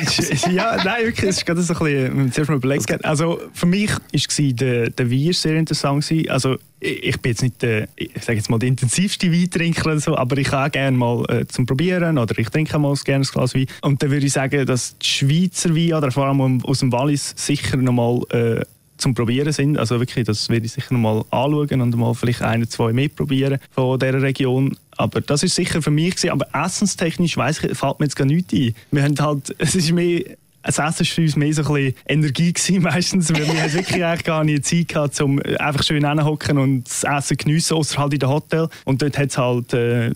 ja, 0.52 0.84
nein, 0.84 1.06
wirklich, 1.06 1.30
es 1.30 1.38
ist 1.38 1.46
gerade 1.46 1.62
so 1.62 1.74
ein 1.74 1.80
bisschen, 1.80 2.32
zuerst 2.32 2.50
mal 2.50 2.58
überlegt. 2.58 3.06
Also 3.06 3.40
für 3.54 3.66
mich 3.66 3.92
war 3.92 4.54
der, 4.54 4.90
der 4.90 5.12
Wein 5.12 5.34
sehr 5.34 5.56
interessant. 5.56 6.08
Gewesen. 6.08 6.30
Also 6.30 6.58
ich 6.82 7.20
bin 7.22 7.32
jetzt 7.32 7.44
nicht 7.44 7.62
der, 7.62 7.88
ich 7.96 8.12
sage 8.22 8.38
jetzt 8.38 8.50
mal, 8.50 8.58
der 8.58 8.70
intensivste 8.70 9.32
Weintrinker 9.32 9.86
oder 9.86 10.00
so, 10.00 10.18
aber 10.18 10.38
ich 10.38 10.52
auch 10.52 10.70
gerne 10.72 10.98
mal 10.98 11.24
äh, 11.30 11.46
zum 11.48 11.66
Probieren 11.66 12.18
oder 12.18 12.38
ich 12.40 12.50
trinke 12.50 12.78
mal 12.80 12.96
gerne 13.06 13.24
ein 13.24 13.32
Glas 13.32 13.54
Wein. 13.54 13.68
Und 13.82 14.02
dann 14.02 14.10
würde 14.10 14.26
ich 14.26 14.34
sagen, 14.34 14.66
dass 14.66 14.98
die 14.98 15.08
Schweizer 15.08 15.76
Weine 15.76 15.98
oder 15.98 16.12
vor 16.12 16.26
allem 16.26 16.64
aus 16.66 16.80
dem 16.80 16.92
Wallis 16.92 17.34
sicher 17.38 17.78
nochmal 17.78 18.22
äh, 18.30 18.66
zum 19.02 19.14
Probieren 19.14 19.52
sind. 19.52 19.78
Also 19.78 20.00
wirklich, 20.00 20.26
das 20.26 20.48
werde 20.50 20.66
ich 20.66 20.72
sicher 20.72 20.94
nochmal 20.94 21.24
anschauen 21.32 21.82
und 21.82 21.96
mal 21.96 22.14
vielleicht 22.14 22.42
ein, 22.42 22.68
zwei 22.70 22.94
mehr 22.94 23.10
probieren 23.10 23.60
von 23.72 24.00
dieser 24.00 24.22
Region. 24.22 24.78
Aber 24.98 25.22
das 25.22 25.44
ist 25.44 25.56
sicher 25.56 25.82
für 25.82 25.92
mich 25.92 26.16
gewesen. 26.16 26.30
Aber 26.30 26.48
essenstechnisch 26.54 27.36
weiss 27.38 27.64
ich, 27.64 27.78
fällt 27.78 28.00
mir 28.00 28.06
jetzt 28.06 28.16
gar 28.16 28.26
nichts 28.26 28.54
ein. 28.54 28.76
Wir 28.92 29.04
haben 29.04 29.20
halt, 29.20 29.56
es 29.58 29.76
ist 29.76 29.92
mehr, 29.92 30.24
das 30.64 30.78
Essen 30.78 31.00
war 31.00 31.06
für 31.06 31.22
uns 31.22 31.36
mehr 31.36 31.54
so 31.54 31.64
ein 31.64 31.74
bisschen 31.74 31.96
Energie 32.08 32.54
gewesen, 32.54 32.82
meistens, 32.84 33.34
weil 33.34 33.48
wir 33.48 33.62
haben 33.62 33.74
wirklich 33.74 34.06
eigentlich 34.06 34.24
gar 34.24 34.44
nicht 34.44 34.66
Zeit 34.66 34.88
gehabt, 34.90 35.20
um 35.22 35.42
einfach 35.60 35.84
schön 35.84 36.08
hinhocken 36.08 36.58
und 36.58 36.84
das 36.84 37.04
Essen 37.04 37.38
geniessen, 37.38 37.76
außer 37.76 37.98
halt 37.98 38.14
in 38.14 38.20
dem 38.20 38.30
Hotel. 38.30 38.70
Und 38.86 39.02
dort 39.02 39.18
hat 39.18 39.30
es 39.30 39.38
halt, 39.38 39.74
äh, 39.74 40.12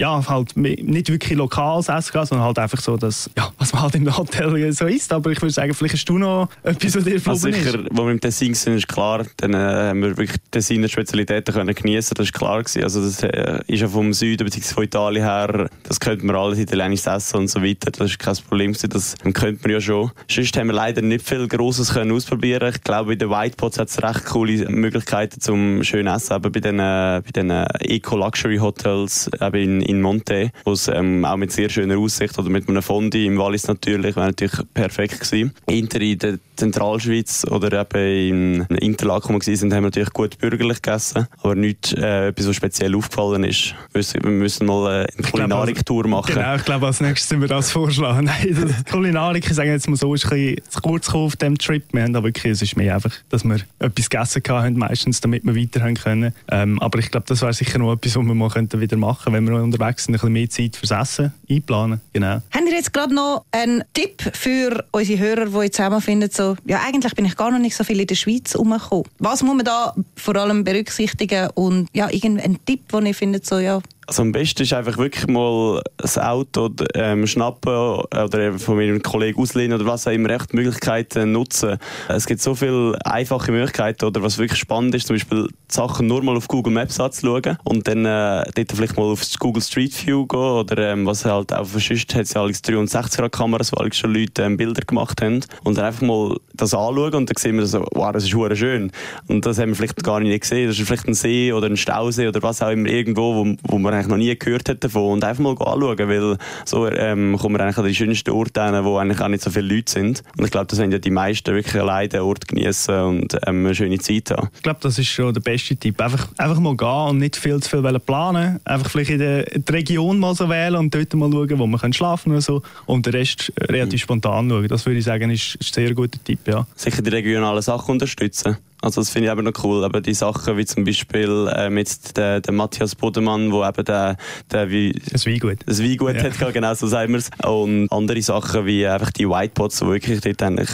ja, 0.00 0.26
halt 0.26 0.56
nicht 0.56 1.10
wirklich 1.10 1.36
lokales 1.36 1.90
Essen 1.90 2.12
gehabt, 2.12 2.28
sondern 2.28 2.46
halt 2.46 2.58
einfach 2.58 2.80
so, 2.80 2.96
das, 2.96 3.28
ja, 3.36 3.52
was 3.58 3.74
man 3.74 3.82
halt 3.82 3.94
im 3.96 4.16
Hotel 4.16 4.72
so 4.72 4.86
isst. 4.86 5.12
Aber 5.12 5.30
ich 5.30 5.42
würde 5.42 5.52
sagen, 5.52 5.74
vielleicht 5.74 5.94
hast 5.94 6.06
du 6.06 6.16
noch 6.16 6.48
etwas, 6.62 6.96
was 6.96 7.04
dir 7.04 7.14
Also 7.16 7.34
verblieben 7.36 7.66
ist. 7.66 7.72
sicher, 7.72 7.84
wo 7.90 8.04
wir 8.04 8.12
im 8.12 8.20
Tessin 8.20 8.54
sind, 8.54 8.76
ist 8.76 8.88
klar, 8.88 9.26
dann 9.36 9.52
äh, 9.52 9.58
haben 9.58 10.00
wir 10.00 10.16
wirklich 10.16 10.40
Tessiner 10.50 10.88
Spezialitäten 10.88 11.52
können 11.52 11.74
geniessen. 11.74 12.14
Das 12.16 12.24
ist 12.24 12.32
klar 12.32 12.62
gewesen. 12.62 12.82
Also 12.82 13.04
das 13.04 13.22
äh, 13.22 13.60
ist 13.66 13.80
ja 13.80 13.88
vom 13.88 14.14
Süden 14.14 14.46
bzw. 14.46 14.72
von 14.72 14.84
Italien 14.84 15.22
her, 15.22 15.68
das 15.82 16.00
könnte 16.00 16.24
man 16.24 16.34
alles 16.34 16.58
italienisch 16.58 17.06
essen 17.06 17.36
und 17.36 17.48
so 17.48 17.62
weiter. 17.62 17.90
Das 17.90 18.10
ist 18.10 18.18
kein 18.18 18.36
Problem 18.48 18.72
gewesen. 18.72 18.88
Das 18.88 19.16
könnte 19.34 19.60
man 19.64 19.72
ja 19.72 19.82
schon. 19.82 20.12
Sonst 20.30 20.56
haben 20.56 20.68
wir 20.68 20.74
leider 20.74 21.02
nicht 21.02 21.28
viel 21.28 21.46
Grosses 21.46 21.92
können 21.92 22.12
ausprobieren. 22.12 22.72
Ich 22.74 22.82
glaube, 22.82 23.12
in 23.12 23.18
den 23.18 23.28
Whitepots 23.28 23.78
hat 23.78 23.88
es 23.88 24.02
recht 24.02 24.24
coole 24.24 24.66
Möglichkeiten 24.70 25.42
zum 25.42 25.84
schön 25.84 26.06
essen. 26.06 26.32
Aber 26.32 26.48
bei 26.48 26.60
den, 26.60 26.78
äh, 26.78 27.20
bei 27.22 27.32
den 27.34 27.50
Eco-Luxury-Hotels, 27.50 29.30
eben 29.42 29.82
in 29.82 29.89
in 29.90 30.00
Monte, 30.00 30.50
wo 30.64 30.72
es 30.72 30.88
ähm, 30.88 31.24
auch 31.24 31.36
mit 31.36 31.52
sehr 31.52 31.68
schöner 31.68 31.98
Aussicht 31.98 32.38
oder 32.38 32.48
mit 32.48 32.68
einem 32.68 32.82
Fondi 32.82 33.26
im 33.26 33.38
Wallis 33.38 33.66
natürlich, 33.66 34.16
wäre 34.16 34.26
natürlich 34.26 34.58
perfekt 34.72 35.20
gewesen. 35.20 35.52
Inter 35.66 36.00
in 36.00 36.18
der 36.18 36.38
Zentralschweiz 36.56 37.46
oder 37.50 37.80
eben 37.80 38.66
in 38.68 38.76
Interlaken, 38.76 39.34
wo 39.34 39.40
wir 39.40 39.46
waren, 39.46 39.72
haben 39.72 39.82
wir 39.82 39.88
natürlich 39.88 40.12
gut 40.12 40.38
bürgerlich 40.38 40.82
gegessen, 40.82 41.26
aber 41.42 41.54
nichts 41.54 41.92
äh, 41.94 42.28
etwas, 42.28 42.48
was 42.48 42.56
speziell 42.56 42.94
aufgefallen 42.94 43.44
ist. 43.44 43.74
Wir 43.92 44.30
müssen 44.30 44.66
mal 44.66 45.04
äh, 45.04 45.06
eine 45.16 45.30
Kulinarik-Tour 45.30 46.06
machen. 46.06 46.34
Genau, 46.34 46.54
ich 46.54 46.64
glaube, 46.64 46.86
als 46.86 47.00
nächstes 47.00 47.28
sind 47.28 47.40
wir 47.40 47.48
das 47.48 47.70
vorschlagen. 47.70 48.24
Nein, 48.24 48.56
das 48.60 48.92
Kulinarik, 48.92 49.46
ich 49.46 49.54
sage 49.54 49.70
jetzt 49.70 49.88
mal 49.88 49.96
so, 49.96 50.14
ist 50.14 50.24
ein 50.26 50.30
bisschen 50.30 50.60
zu 50.68 50.80
kurz 50.80 51.08
auf 51.10 51.36
dem 51.36 51.58
Trip. 51.58 51.82
Wir 51.92 52.02
haben 52.02 52.14
aber 52.14 52.28
wirklich, 52.28 52.52
es 52.52 52.62
ist 52.62 52.76
mehr 52.76 52.94
einfach, 52.94 53.12
dass 53.30 53.44
wir 53.44 53.60
etwas 53.78 54.10
gegessen 54.10 54.42
haben, 54.48 54.76
meistens, 54.76 55.20
damit 55.20 55.44
wir 55.44 55.56
weiter 55.56 55.92
können. 55.94 56.34
Ähm, 56.50 56.78
aber 56.80 56.98
ich 56.98 57.10
glaube, 57.10 57.26
das 57.26 57.42
wäre 57.42 57.52
sicher 57.52 57.78
noch 57.78 57.92
etwas, 57.92 58.16
was 58.16 58.24
wir 58.24 58.34
mal 58.34 58.50
könnten 58.50 58.80
wieder 58.80 58.96
machen 58.96 59.32
wenn 59.32 59.48
wir 59.48 59.62
unterwegs 59.80 60.08
ein 60.08 60.12
bisschen 60.12 60.32
mehr 60.32 60.50
Zeit 60.50 60.76
fürs 60.76 60.90
Essen 60.90 61.32
einplanen. 61.48 62.00
Genau. 62.12 62.40
Haben 62.50 62.66
ihr 62.66 62.74
jetzt 62.74 62.92
gerade 62.92 63.14
noch 63.14 63.44
einen 63.50 63.82
Tipp 63.94 64.22
für 64.34 64.84
unsere 64.90 65.18
Hörer, 65.18 65.46
die 65.46 65.64
jetzt 65.64 65.80
auch 65.80 65.90
mal 65.90 66.00
finden, 66.00 66.30
so, 66.30 66.56
ja, 66.66 66.80
eigentlich 66.86 67.14
bin 67.14 67.24
ich 67.24 67.36
gar 67.36 67.50
noch 67.50 67.58
nicht 67.58 67.76
so 67.76 67.84
viel 67.84 68.00
in 68.00 68.06
der 68.06 68.14
Schweiz 68.14 68.54
rumgekommen. 68.56 69.04
Was 69.18 69.42
muss 69.42 69.56
man 69.56 69.64
da 69.64 69.94
vor 70.16 70.36
allem 70.36 70.64
berücksichtigen 70.64 71.50
und 71.54 71.88
ja, 71.92 72.10
irgendeinen 72.10 72.64
Tipp, 72.64 72.88
den 72.92 73.06
ihr 73.06 73.14
findet, 73.14 73.46
so, 73.46 73.58
ja, 73.58 73.80
also 74.10 74.22
am 74.22 74.32
besten 74.32 74.64
ist 74.64 74.72
einfach 74.72 74.98
wirklich 74.98 75.28
mal 75.28 75.80
das 75.96 76.18
Auto 76.18 76.68
ähm, 76.94 77.28
schnappen 77.28 77.72
oder 77.72 78.58
von 78.58 78.76
meinem 78.76 79.00
Kollegen 79.02 79.40
auslehnen 79.40 79.80
oder 79.80 79.88
was 79.88 80.08
auch 80.08 80.10
immer, 80.10 80.30
echt 80.30 80.52
Möglichkeiten 80.52 81.30
nutzen. 81.30 81.78
Es 82.08 82.26
gibt 82.26 82.40
so 82.40 82.56
viele 82.56 82.98
einfache 83.04 83.52
Möglichkeiten 83.52 84.06
oder 84.06 84.20
was 84.20 84.38
wirklich 84.38 84.58
spannend 84.58 84.96
ist, 84.96 85.06
zum 85.06 85.14
Beispiel 85.14 85.46
Sachen 85.68 86.08
nur 86.08 86.24
mal 86.24 86.36
auf 86.36 86.48
Google 86.48 86.72
Maps 86.72 86.98
anzuschauen 86.98 87.56
und 87.62 87.86
dann 87.86 88.04
äh, 88.04 88.42
dort 88.52 88.72
vielleicht 88.72 88.96
mal 88.96 89.04
auf 89.04 89.22
Google 89.38 89.62
Street 89.62 89.94
View 90.04 90.26
gehen 90.26 90.40
oder 90.40 90.90
ähm, 90.90 91.06
was 91.06 91.24
halt 91.24 91.52
auch 91.52 91.66
verschüttet 91.66 92.16
hat, 92.16 92.34
ja 92.34 92.42
360 92.44 93.20
Grad 93.20 93.30
Kameras, 93.30 93.70
wo 93.70 93.84
schon 93.92 94.12
Leute 94.12 94.42
ähm, 94.42 94.56
Bilder 94.56 94.82
gemacht 94.84 95.22
haben 95.22 95.44
und 95.62 95.78
dann 95.78 95.84
einfach 95.84 96.02
mal 96.02 96.36
das 96.52 96.74
anschauen 96.74 97.14
und 97.14 97.30
dann 97.30 97.36
sehen 97.38 97.58
wir 97.58 97.66
so, 97.66 97.86
wow, 97.92 98.10
das 98.10 98.24
ist 98.24 98.34
hure 98.34 98.56
schön 98.56 98.90
und 99.28 99.46
das 99.46 99.60
haben 99.60 99.68
wir 99.68 99.76
vielleicht 99.76 100.02
gar 100.02 100.18
nicht 100.18 100.40
gesehen. 100.40 100.66
Das 100.66 100.76
ist 100.76 100.84
vielleicht 100.84 101.06
ein 101.06 101.14
See 101.14 101.52
oder 101.52 101.68
ein 101.68 101.76
Stausee 101.76 102.26
oder 102.26 102.42
was 102.42 102.60
auch 102.60 102.70
immer 102.70 102.88
irgendwo, 102.88 103.36
wo, 103.36 103.54
wo 103.62 103.78
man 103.78 103.99
eigentlich 104.00 104.10
noch 104.10 104.16
nie 104.16 104.36
gehört 104.36 104.68
hat 104.68 104.82
davon 104.82 105.12
und 105.12 105.24
einfach 105.24 105.42
mal 105.42 105.50
anschauen, 105.50 106.08
weil 106.08 106.36
so 106.64 106.88
ähm, 106.88 107.36
kommen 107.38 107.56
wir 107.56 107.64
eigentlich 107.64 107.78
an 107.78 107.86
die 107.86 107.94
schönsten 107.94 108.30
Orte 108.30 108.64
hin, 108.64 108.84
wo 108.84 108.96
eigentlich 108.96 109.20
auch 109.20 109.28
nicht 109.28 109.42
so 109.42 109.50
viele 109.50 109.74
Leute 109.74 109.92
sind. 109.92 110.22
Und 110.36 110.44
ich 110.44 110.50
glaube, 110.50 110.66
das 110.66 110.78
sind 110.78 110.92
ja 110.92 110.98
die 110.98 111.10
meisten 111.10 111.54
wirklich 111.54 111.80
alleine 111.80 112.08
den 112.08 112.20
Ort 112.20 112.48
genießen 112.48 113.00
und 113.02 113.34
ähm, 113.46 113.66
eine 113.66 113.74
schöne 113.74 113.98
Zeit 113.98 114.30
haben. 114.30 114.48
Ich 114.54 114.62
glaube, 114.62 114.80
das 114.82 114.98
ist 114.98 115.08
schon 115.08 115.34
der 115.34 115.40
beste 115.40 115.76
Tipp. 115.76 116.00
Einfach, 116.00 116.28
einfach 116.36 116.58
mal 116.58 116.76
gehen 116.76 117.10
und 117.10 117.18
nicht 117.18 117.36
viel 117.36 117.60
zu 117.60 117.70
viel 117.70 117.98
planen. 118.00 118.60
Einfach 118.64 118.90
vielleicht 118.90 119.10
in 119.10 119.18
der, 119.18 119.44
die 119.44 119.72
Region 119.72 120.18
mal 120.18 120.34
so 120.34 120.48
wählen 120.48 120.76
und 120.76 120.94
dort 120.94 121.12
mal 121.14 121.30
schauen, 121.30 121.58
wo 121.58 121.66
man 121.66 121.92
schlafen 121.92 122.32
kann 122.32 122.40
so 122.40 122.62
und 122.86 123.06
den 123.06 123.12
Rest 123.12 123.52
relativ 123.60 124.00
mhm. 124.00 124.04
spontan 124.04 124.48
schauen. 124.48 124.68
Das 124.68 124.86
würde 124.86 124.98
ich 124.98 125.04
sagen, 125.04 125.30
ist, 125.30 125.56
ist 125.56 125.76
ein 125.76 125.86
sehr 125.86 125.94
guter 125.94 126.22
Tipp, 126.22 126.40
ja. 126.46 126.66
Sicher 126.74 127.02
die 127.02 127.10
regionalen 127.10 127.62
Sachen 127.62 127.92
unterstützen. 127.92 128.56
Also 128.82 129.00
das 129.00 129.10
finde 129.10 129.28
ich 129.28 129.32
eben 129.32 129.44
noch 129.44 129.64
cool. 129.64 129.84
Aber 129.84 130.00
die 130.00 130.14
Sachen 130.14 130.56
wie 130.56 130.64
zum 130.64 130.84
Beispiel 130.84 131.50
äh, 131.54 131.70
mit 131.70 132.16
der, 132.16 132.40
der 132.40 132.52
Matthias 132.52 132.94
Bodemann, 132.94 133.52
wo 133.52 133.64
eben 133.64 133.84
der, 133.84 134.16
der 134.50 134.70
wie 134.70 134.92
das 135.10 135.26
Weingut, 135.26 135.58
das 135.66 135.82
Weingut 135.82 136.16
ja. 136.16 136.24
hat, 136.24 136.54
genau 136.54 136.74
so 136.74 136.86
sagen 136.86 137.12
wir 137.12 137.18
es. 137.18 137.30
Und 137.44 137.88
andere 137.90 138.22
Sachen 138.22 138.66
wie 138.66 138.86
einfach 138.86 139.10
die 139.10 139.28
Whitepots, 139.28 139.80
die 139.80 139.86
wirklich 139.86 140.20
dort 140.20 140.42
eigentlich 140.42 140.70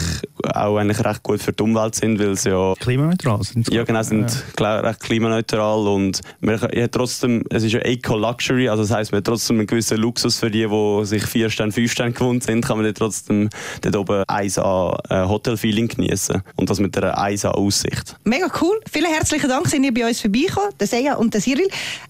auch 0.53 0.77
eigentlich 0.77 1.03
recht 1.03 1.23
gut 1.23 1.41
für 1.41 1.53
die 1.53 1.63
Umwelt 1.63 1.95
sind, 1.95 2.19
weil 2.19 2.35
sie 2.35 2.49
ja 2.49 2.73
klimaneutral 2.79 3.43
sind. 3.43 3.71
Ja 3.71 3.83
genau, 3.83 4.03
sind 4.03 4.45
ja. 4.59 4.79
recht 4.79 4.99
klimaneutral 5.01 5.87
und 5.87 6.21
man 6.39 6.59
ja, 6.73 6.87
trotzdem, 6.87 7.43
es 7.49 7.63
ist 7.63 7.73
ja 7.73 7.79
Eco-Luxury, 7.79 8.69
also 8.69 8.83
das 8.83 8.91
heisst, 8.91 9.11
man 9.11 9.19
hat 9.19 9.25
trotzdem 9.25 9.57
einen 9.57 9.67
gewissen 9.67 9.97
Luxus 9.97 10.37
für 10.37 10.51
die, 10.51 10.67
die 10.67 11.05
sich 11.05 11.23
vier 11.25 11.49
Sterne, 11.49 11.71
fünf 11.71 11.91
Sterne 11.91 12.13
gewohnt 12.13 12.43
sind, 12.43 12.65
kann 12.65 12.77
man 12.77 12.85
dort 12.85 12.97
trotzdem 12.97 13.49
dort 13.81 13.95
oben 13.95 14.23
1A 14.23 14.97
äh, 15.09 15.27
Hotel-Feeling 15.27 15.87
genießen 15.87 16.41
und 16.55 16.69
das 16.69 16.79
mit 16.79 16.95
der 16.95 17.17
1A 17.17 17.49
Aussicht. 17.49 17.96
Geschichte. 17.97 18.15
Mega 18.23 18.47
cool. 18.61 18.79
Vielen 18.91 19.11
herzlichen 19.11 19.49
Dank, 19.49 19.67
sind 19.67 19.83
ihr 19.83 19.93
bei 19.93 20.07
uns 20.07 20.21
vorbeigekommen, 20.21 20.71
der 20.79 20.87
Seja 20.87 21.15
und 21.15 21.33
der 21.33 21.41
Cyril. 21.41 21.67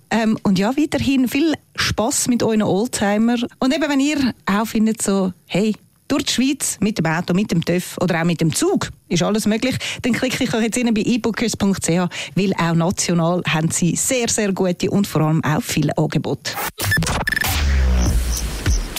Ähm, 0.10 0.38
und 0.44 0.60
ja, 0.60 0.76
weiterhin 0.76 1.28
viel 1.28 1.54
Spaß 1.76 2.28
mit 2.28 2.44
euren 2.44 2.64
Oldtimer. 2.64 3.38
Und 3.60 3.74
eben, 3.74 3.90
wenn 3.90 4.00
ihr 4.00 4.34
auch 4.46 4.66
findet, 4.66 5.02
so, 5.02 5.34
hey, 5.48 5.76
durch 6.08 6.24
die 6.24 6.34
Schweiz 6.34 6.78
mit 6.80 6.98
dem 6.98 7.06
Auto, 7.06 7.34
mit 7.34 7.52
dem 7.52 7.64
TÜV 7.64 7.98
oder 8.00 8.22
auch 8.22 8.26
mit 8.26 8.40
dem 8.40 8.54
Zug 8.54 8.90
ist 9.10 9.24
alles 9.24 9.46
möglich, 9.46 9.76
dann 10.04 10.14
klicke 10.14 10.44
ich 10.44 10.54
euch 10.54 10.64
jetzt 10.64 10.78
rein 10.78 10.94
bei 10.94 11.02
ebookers.ch, 11.02 11.90
weil 12.36 12.54
auch 12.58 12.74
national 12.74 13.42
haben 13.46 13.72
sie 13.72 13.96
sehr, 13.96 14.30
sehr 14.30 14.54
gute 14.54 14.90
und 14.90 15.06
vor 15.06 15.22
allem 15.22 15.44
auch 15.44 15.62
viele 15.62 15.98
Angebote. 15.98 16.54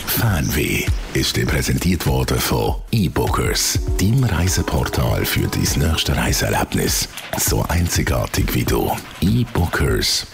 Fernweh 0.06 0.84
ist 1.18 1.36
dir 1.36 1.46
präsentiert 1.46 2.06
worden 2.06 2.38
von 2.38 2.76
eBookers, 2.92 3.80
dein 3.98 4.22
Reiseportal 4.22 5.24
für 5.24 5.48
dein 5.48 5.88
nächste 5.88 6.16
Reiseerlebnis. 6.16 7.08
So 7.36 7.64
einzigartig 7.68 8.54
wie 8.54 8.62
du. 8.62 8.92
eBookers.ch 9.20 10.28